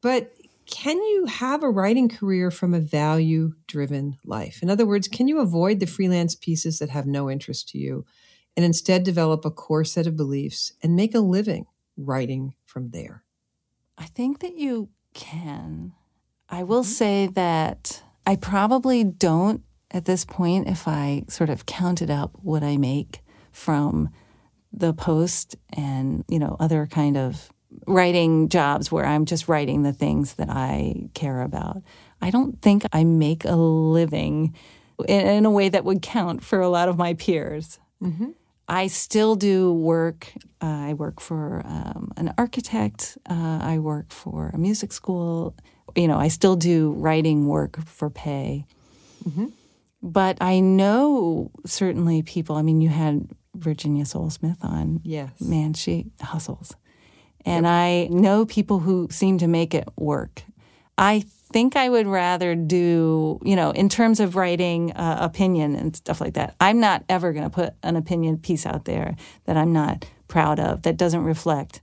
But 0.00 0.32
can 0.66 0.96
you 0.96 1.26
have 1.26 1.62
a 1.62 1.70
writing 1.70 2.08
career 2.08 2.50
from 2.50 2.74
a 2.74 2.80
value 2.80 3.52
driven 3.68 4.18
life? 4.24 4.58
In 4.60 4.70
other 4.70 4.84
words, 4.84 5.06
can 5.06 5.28
you 5.28 5.38
avoid 5.38 5.78
the 5.78 5.86
freelance 5.86 6.34
pieces 6.34 6.80
that 6.80 6.90
have 6.90 7.06
no 7.06 7.30
interest 7.30 7.68
to 7.70 7.78
you 7.78 8.04
and 8.58 8.64
instead 8.64 9.04
develop 9.04 9.44
a 9.44 9.52
core 9.52 9.84
set 9.84 10.08
of 10.08 10.16
beliefs 10.16 10.72
and 10.82 10.96
make 10.96 11.14
a 11.14 11.20
living 11.20 11.66
writing 11.96 12.54
from 12.66 12.90
there? 12.90 13.22
I 13.96 14.06
think 14.06 14.40
that 14.40 14.56
you 14.56 14.88
can. 15.14 15.92
I 16.48 16.64
will 16.64 16.82
mm-hmm. 16.82 16.90
say 16.90 17.26
that 17.28 18.02
I 18.26 18.34
probably 18.34 19.04
don't 19.04 19.62
at 19.90 20.04
this 20.04 20.24
point, 20.24 20.68
if 20.68 20.86
I 20.86 21.24
sort 21.28 21.50
of 21.50 21.66
counted 21.66 22.10
up 22.10 22.32
what 22.42 22.62
I 22.62 22.76
make 22.76 23.20
from 23.52 24.10
the 24.72 24.92
post 24.92 25.56
and, 25.72 26.24
you 26.28 26.38
know, 26.38 26.56
other 26.60 26.86
kind 26.86 27.16
of 27.16 27.50
writing 27.86 28.48
jobs 28.48 28.92
where 28.92 29.06
I'm 29.06 29.24
just 29.24 29.48
writing 29.48 29.82
the 29.82 29.92
things 29.92 30.34
that 30.34 30.50
I 30.50 31.08
care 31.14 31.42
about. 31.42 31.82
I 32.20 32.30
don't 32.30 32.60
think 32.60 32.84
I 32.92 33.04
make 33.04 33.44
a 33.44 33.56
living 33.56 34.54
in, 35.06 35.26
in 35.26 35.46
a 35.46 35.50
way 35.50 35.68
that 35.68 35.84
would 35.84 36.02
count 36.02 36.42
for 36.42 36.60
a 36.60 36.68
lot 36.68 36.88
of 36.88 36.98
my 36.98 37.14
peers. 37.14 37.78
Mm-hmm. 38.02 38.30
I 38.68 38.88
still 38.88 39.34
do 39.34 39.72
work. 39.72 40.32
Uh, 40.60 40.90
I 40.90 40.94
work 40.94 41.20
for 41.20 41.62
um, 41.64 42.12
an 42.16 42.34
architect. 42.36 43.16
Uh, 43.28 43.60
I 43.62 43.78
work 43.78 44.12
for 44.12 44.50
a 44.52 44.58
music 44.58 44.92
school 44.92 45.54
you 45.96 46.08
know, 46.08 46.18
I 46.18 46.28
still 46.28 46.56
do 46.56 46.92
writing 46.92 47.46
work 47.46 47.78
for 47.86 48.10
pay. 48.10 48.66
Mm-hmm. 49.28 49.46
But 50.02 50.38
I 50.40 50.60
know 50.60 51.50
certainly 51.66 52.22
people, 52.22 52.56
I 52.56 52.62
mean, 52.62 52.80
you 52.80 52.88
had 52.88 53.28
Virginia 53.54 54.06
Sole-Smith 54.06 54.58
on. 54.62 55.00
Yes. 55.02 55.40
Man, 55.40 55.74
she 55.74 56.06
hustles. 56.20 56.76
And 57.44 57.64
yep. 57.64 57.72
I 57.72 58.08
know 58.10 58.46
people 58.46 58.78
who 58.78 59.08
seem 59.10 59.38
to 59.38 59.48
make 59.48 59.74
it 59.74 59.88
work. 59.96 60.42
I 60.96 61.24
think 61.52 61.76
I 61.76 61.88
would 61.88 62.06
rather 62.06 62.54
do, 62.54 63.40
you 63.42 63.56
know, 63.56 63.70
in 63.70 63.88
terms 63.88 64.20
of 64.20 64.36
writing 64.36 64.92
uh, 64.92 65.18
opinion 65.20 65.74
and 65.74 65.96
stuff 65.96 66.20
like 66.20 66.34
that. 66.34 66.54
I'm 66.60 66.80
not 66.80 67.04
ever 67.08 67.32
going 67.32 67.44
to 67.44 67.50
put 67.50 67.74
an 67.82 67.96
opinion 67.96 68.38
piece 68.38 68.66
out 68.66 68.84
there 68.84 69.16
that 69.44 69.56
I'm 69.56 69.72
not 69.72 70.04
proud 70.28 70.60
of, 70.60 70.82
that 70.82 70.96
doesn't 70.96 71.24
reflect 71.24 71.80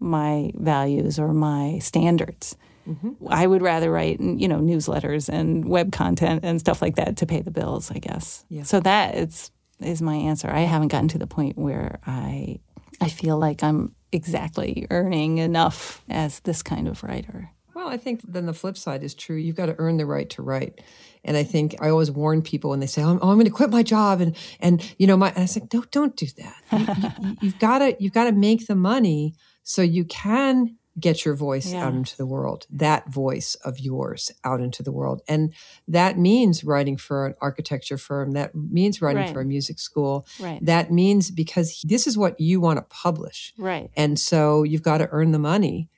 my 0.00 0.50
values 0.56 1.18
or 1.18 1.32
my 1.32 1.78
standards. 1.78 2.56
Mm-hmm. 2.88 3.28
I 3.28 3.46
would 3.46 3.62
rather 3.62 3.90
write, 3.90 4.20
you 4.20 4.48
know, 4.48 4.58
newsletters 4.58 5.28
and 5.28 5.64
web 5.64 5.92
content 5.92 6.40
and 6.44 6.60
stuff 6.60 6.82
like 6.82 6.96
that 6.96 7.16
to 7.18 7.26
pay 7.26 7.40
the 7.40 7.50
bills, 7.50 7.90
I 7.90 7.98
guess. 7.98 8.44
Yeah. 8.48 8.64
So 8.64 8.80
that 8.80 9.16
is 9.16 9.50
is 9.80 10.02
my 10.02 10.14
answer. 10.14 10.48
I 10.50 10.60
haven't 10.60 10.88
gotten 10.88 11.08
to 11.08 11.18
the 11.18 11.26
point 11.26 11.56
where 11.56 11.98
I 12.06 12.60
I 13.00 13.08
feel 13.08 13.38
like 13.38 13.62
I'm 13.62 13.94
exactly 14.12 14.86
earning 14.90 15.38
enough 15.38 16.04
as 16.08 16.40
this 16.40 16.62
kind 16.62 16.86
of 16.86 17.02
writer. 17.02 17.50
Well, 17.74 17.88
I 17.88 17.96
think 17.96 18.22
then 18.26 18.46
the 18.46 18.54
flip 18.54 18.76
side 18.76 19.02
is 19.02 19.14
true. 19.14 19.36
You've 19.36 19.56
got 19.56 19.66
to 19.66 19.74
earn 19.78 19.96
the 19.96 20.06
right 20.06 20.28
to 20.30 20.42
write. 20.42 20.80
And 21.24 21.36
I 21.36 21.42
think 21.42 21.76
I 21.80 21.88
always 21.88 22.10
warn 22.10 22.42
people 22.42 22.70
when 22.70 22.80
they 22.80 22.86
say, 22.86 23.02
"Oh, 23.02 23.12
I'm 23.12 23.18
going 23.18 23.44
to 23.44 23.50
quit 23.50 23.70
my 23.70 23.82
job," 23.82 24.20
and 24.20 24.36
and 24.60 24.82
you 24.98 25.06
know, 25.06 25.16
my 25.16 25.30
and 25.30 25.38
I 25.38 25.46
say, 25.46 25.62
"No, 25.72 25.84
don't 25.90 26.14
do 26.16 26.26
that. 26.36 27.16
you, 27.18 27.36
you've 27.42 27.58
got 27.58 27.78
to 27.78 27.96
you've 27.98 28.12
got 28.12 28.24
to 28.24 28.32
make 28.32 28.66
the 28.66 28.74
money 28.74 29.34
so 29.62 29.80
you 29.80 30.04
can 30.04 30.76
get 30.98 31.24
your 31.24 31.34
voice 31.34 31.72
yeah. 31.72 31.84
out 31.84 31.94
into 31.94 32.16
the 32.16 32.26
world, 32.26 32.66
that 32.70 33.08
voice 33.10 33.56
of 33.64 33.80
yours 33.80 34.30
out 34.44 34.60
into 34.60 34.82
the 34.82 34.92
world. 34.92 35.22
And 35.26 35.52
that 35.88 36.18
means 36.18 36.62
writing 36.62 36.96
for 36.96 37.26
an 37.26 37.34
architecture 37.40 37.98
firm. 37.98 38.32
That 38.32 38.54
means 38.54 39.02
writing 39.02 39.22
right. 39.22 39.32
for 39.32 39.40
a 39.40 39.44
music 39.44 39.80
school. 39.80 40.26
Right. 40.38 40.64
That 40.64 40.92
means 40.92 41.30
because 41.30 41.82
this 41.82 42.06
is 42.06 42.16
what 42.16 42.38
you 42.38 42.60
want 42.60 42.78
to 42.78 42.82
publish. 42.82 43.52
Right. 43.58 43.90
And 43.96 44.18
so 44.18 44.62
you've 44.62 44.82
got 44.82 44.98
to 44.98 45.08
earn 45.10 45.32
the 45.32 45.38
money 45.38 45.90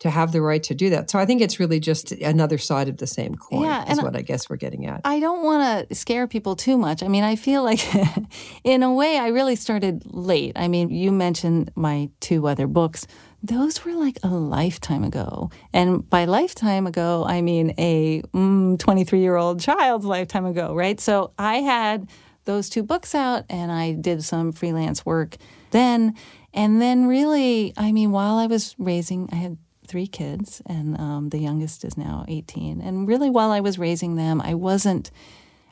to 0.00 0.10
have 0.10 0.32
the 0.32 0.40
right 0.40 0.62
to 0.64 0.74
do 0.74 0.90
that. 0.90 1.10
So 1.10 1.18
I 1.18 1.26
think 1.26 1.40
it's 1.42 1.60
really 1.60 1.78
just 1.78 2.12
another 2.12 2.58
side 2.58 2.88
of 2.88 2.96
the 2.96 3.06
same 3.06 3.34
coin 3.34 3.62
yeah, 3.62 3.90
is 3.90 4.02
what 4.02 4.16
I 4.16 4.22
guess 4.22 4.48
we're 4.48 4.56
getting 4.56 4.86
at. 4.86 5.02
I 5.04 5.20
don't 5.20 5.44
want 5.44 5.88
to 5.88 5.94
scare 5.94 6.26
people 6.26 6.56
too 6.56 6.78
much. 6.78 7.02
I 7.02 7.08
mean, 7.08 7.22
I 7.22 7.36
feel 7.36 7.62
like 7.62 7.80
in 8.64 8.82
a 8.82 8.92
way 8.92 9.18
I 9.18 9.28
really 9.28 9.56
started 9.56 10.02
late. 10.06 10.52
I 10.56 10.68
mean, 10.68 10.90
you 10.90 11.12
mentioned 11.12 11.70
my 11.76 12.10
two 12.20 12.48
other 12.48 12.66
books 12.66 13.06
those 13.42 13.84
were 13.86 13.94
like 13.94 14.18
a 14.22 14.28
lifetime 14.28 15.02
ago. 15.02 15.50
And 15.72 16.08
by 16.10 16.26
lifetime 16.26 16.86
ago, 16.86 17.24
I 17.26 17.40
mean 17.40 17.72
a 17.78 18.20
23 18.32 18.78
mm, 18.84 19.22
year 19.22 19.36
old 19.36 19.60
child's 19.60 20.04
lifetime 20.04 20.44
ago, 20.44 20.74
right? 20.74 21.00
So 21.00 21.32
I 21.38 21.56
had 21.56 22.10
those 22.44 22.68
two 22.68 22.82
books 22.82 23.14
out 23.14 23.44
and 23.48 23.72
I 23.72 23.92
did 23.92 24.22
some 24.24 24.52
freelance 24.52 25.06
work 25.06 25.36
then. 25.70 26.16
And 26.52 26.82
then, 26.82 27.06
really, 27.06 27.72
I 27.76 27.92
mean, 27.92 28.10
while 28.10 28.36
I 28.36 28.46
was 28.46 28.74
raising, 28.76 29.28
I 29.30 29.36
had 29.36 29.56
three 29.90 30.06
kids, 30.06 30.62
and 30.66 30.98
um, 30.98 31.28
the 31.30 31.38
youngest 31.38 31.84
is 31.84 31.98
now 31.98 32.24
18. 32.28 32.80
And 32.80 33.08
really, 33.08 33.28
while 33.28 33.50
I 33.50 33.58
was 33.58 33.78
raising 33.78 34.14
them, 34.14 34.40
I 34.40 34.54
wasn't, 34.54 35.10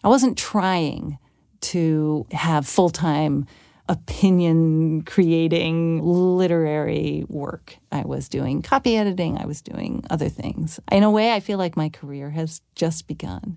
I 0.03 0.09
wasn't 0.09 0.37
trying 0.37 1.19
to 1.61 2.27
have 2.33 2.67
full 2.67 2.91
time 2.91 3.47
opinion 3.89 5.03
creating 5.03 6.03
literary 6.03 7.25
work. 7.29 7.79
I 7.91 8.03
was 8.03 8.29
doing 8.29 8.61
copy 8.61 8.97
editing, 8.97 9.39
I 9.39 9.47
was 9.47 9.63
doing 9.63 10.05
other 10.11 10.29
things. 10.29 10.79
In 10.91 11.05
a 11.05 11.11
way, 11.11 11.33
I 11.33 11.41
feel 11.41 11.57
like 11.57 11.77
my 11.77 11.89
career 11.89 12.31
has 12.31 12.61
just 12.75 13.07
begun. 13.07 13.57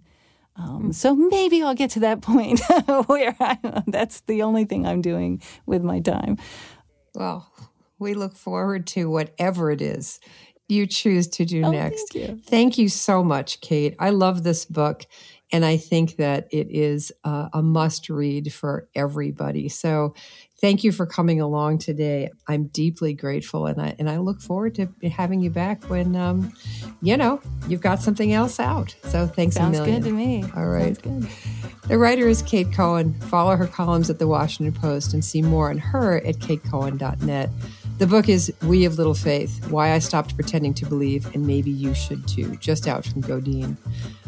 Um, 0.55 0.93
so 0.93 1.15
maybe 1.15 1.63
I'll 1.63 1.73
get 1.73 1.91
to 1.91 2.01
that 2.01 2.21
point 2.21 2.61
where 3.07 3.35
I, 3.39 3.57
that's 3.87 4.21
the 4.21 4.43
only 4.43 4.65
thing 4.65 4.85
I'm 4.85 5.01
doing 5.01 5.41
with 5.65 5.83
my 5.83 5.99
time. 5.99 6.37
Well, 7.15 7.51
we 7.99 8.13
look 8.15 8.35
forward 8.35 8.87
to 8.87 9.09
whatever 9.09 9.69
it 9.69 9.81
is 9.81 10.19
you 10.71 10.87
choose 10.87 11.27
to 11.27 11.45
do 11.45 11.63
oh, 11.63 11.71
next. 11.71 12.13
Thank 12.13 12.29
you. 12.29 12.41
thank 12.45 12.77
you 12.77 12.89
so 12.89 13.23
much, 13.23 13.61
Kate. 13.61 13.95
I 13.99 14.09
love 14.11 14.43
this 14.43 14.65
book. 14.65 15.05
And 15.53 15.65
I 15.65 15.75
think 15.75 16.15
that 16.15 16.47
it 16.49 16.67
is 16.69 17.11
a, 17.25 17.49
a 17.55 17.61
must 17.61 18.09
read 18.09 18.53
for 18.53 18.87
everybody. 18.95 19.67
So 19.67 20.13
thank 20.61 20.83
you 20.85 20.93
for 20.93 21.05
coming 21.05 21.41
along 21.41 21.79
today. 21.79 22.29
I'm 22.47 22.67
deeply 22.67 23.13
grateful, 23.13 23.65
and 23.65 23.81
I 23.81 23.95
and 23.99 24.09
I 24.09 24.19
look 24.19 24.39
forward 24.39 24.75
to 24.75 24.87
having 25.09 25.41
you 25.41 25.49
back 25.49 25.89
when 25.89 26.15
um, 26.15 26.53
you 27.01 27.17
know 27.17 27.41
you've 27.67 27.81
got 27.81 28.01
something 28.01 28.31
else 28.31 28.61
out. 28.61 28.95
So 29.03 29.27
thanks 29.27 29.57
Sounds 29.57 29.77
a 29.77 29.81
million. 29.81 30.03
Sounds 30.03 30.05
good 30.05 30.09
to 30.09 30.15
me. 30.15 30.45
All 30.55 30.67
right. 30.67 30.97
The 31.87 31.97
writer 31.97 32.29
is 32.29 32.41
Kate 32.43 32.71
Cohen. 32.71 33.13
Follow 33.21 33.57
her 33.57 33.67
columns 33.67 34.09
at 34.09 34.19
the 34.19 34.27
Washington 34.27 34.79
Post 34.79 35.13
and 35.13 35.25
see 35.25 35.41
more 35.41 35.69
on 35.69 35.79
her 35.79 36.17
at 36.25 36.35
katecohen.net. 36.35 37.49
The 38.01 38.07
book 38.07 38.29
is 38.29 38.51
We 38.63 38.85
of 38.85 38.97
Little 38.97 39.13
Faith 39.13 39.69
Why 39.69 39.91
I 39.91 39.99
Stopped 39.99 40.33
Pretending 40.33 40.73
to 40.73 40.87
Believe, 40.87 41.27
and 41.35 41.45
Maybe 41.45 41.69
You 41.69 41.93
Should 41.93 42.27
Too, 42.27 42.55
just 42.55 42.87
out 42.87 43.05
from 43.05 43.21
Godine. 43.21 43.77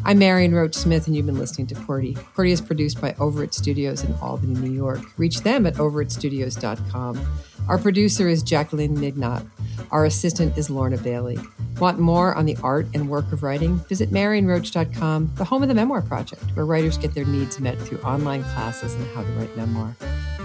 I'm 0.04 0.20
Marion 0.20 0.54
Roach 0.54 0.76
Smith, 0.76 1.08
and 1.08 1.16
you've 1.16 1.26
been 1.26 1.40
listening 1.40 1.66
to 1.66 1.74
QWERTY. 1.74 2.14
QWERTY 2.14 2.50
is 2.52 2.60
produced 2.60 3.00
by 3.00 3.16
Over 3.18 3.42
It 3.42 3.52
Studios 3.52 4.04
in 4.04 4.14
Albany, 4.22 4.54
New 4.54 4.70
York. 4.70 5.00
Reach 5.18 5.40
them 5.40 5.66
at 5.66 5.74
overitstudios.com. 5.74 7.20
Our 7.68 7.78
producer 7.78 8.28
is 8.28 8.44
Jacqueline 8.44 9.00
Mignot. 9.00 9.44
Our 9.90 10.04
assistant 10.04 10.56
is 10.56 10.70
Lorna 10.70 10.98
Bailey. 10.98 11.40
Want 11.80 11.98
more 11.98 12.32
on 12.36 12.46
the 12.46 12.56
art 12.62 12.86
and 12.94 13.08
work 13.08 13.32
of 13.32 13.42
writing? 13.42 13.78
Visit 13.88 14.12
marionroach.com, 14.12 15.32
the 15.34 15.44
home 15.44 15.62
of 15.62 15.68
the 15.68 15.74
Memoir 15.74 16.02
Project, 16.02 16.44
where 16.54 16.64
writers 16.64 16.96
get 16.96 17.12
their 17.12 17.24
needs 17.24 17.58
met 17.58 17.76
through 17.80 17.98
online 18.02 18.44
classes 18.44 18.94
on 18.94 19.04
how 19.06 19.24
to 19.24 19.32
write 19.32 19.56
memoir. 19.56 19.96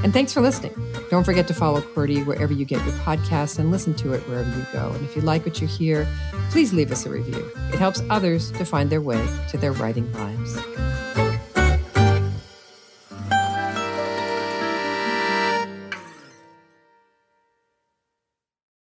And 0.03 0.13
thanks 0.13 0.33
for 0.33 0.41
listening. 0.41 0.73
Don't 1.09 1.23
forget 1.23 1.47
to 1.47 1.53
follow 1.53 1.81
QWERTY 1.81 2.25
wherever 2.25 2.53
you 2.53 2.65
get 2.65 2.83
your 2.85 2.95
podcasts 2.95 3.59
and 3.59 3.69
listen 3.69 3.93
to 3.95 4.13
it 4.13 4.21
wherever 4.29 4.49
you 4.49 4.65
go. 4.71 4.91
And 4.91 5.03
if 5.03 5.15
you 5.15 5.21
like 5.21 5.45
what 5.45 5.59
you 5.59 5.67
hear, 5.67 6.07
please 6.51 6.71
leave 6.71 6.91
us 6.91 7.05
a 7.05 7.09
review. 7.09 7.51
It 7.73 7.79
helps 7.79 8.01
others 8.09 8.51
to 8.51 8.65
find 8.65 8.89
their 8.89 9.01
way 9.01 9.27
to 9.49 9.57
their 9.57 9.73
writing 9.73 10.11
lives. 10.13 10.57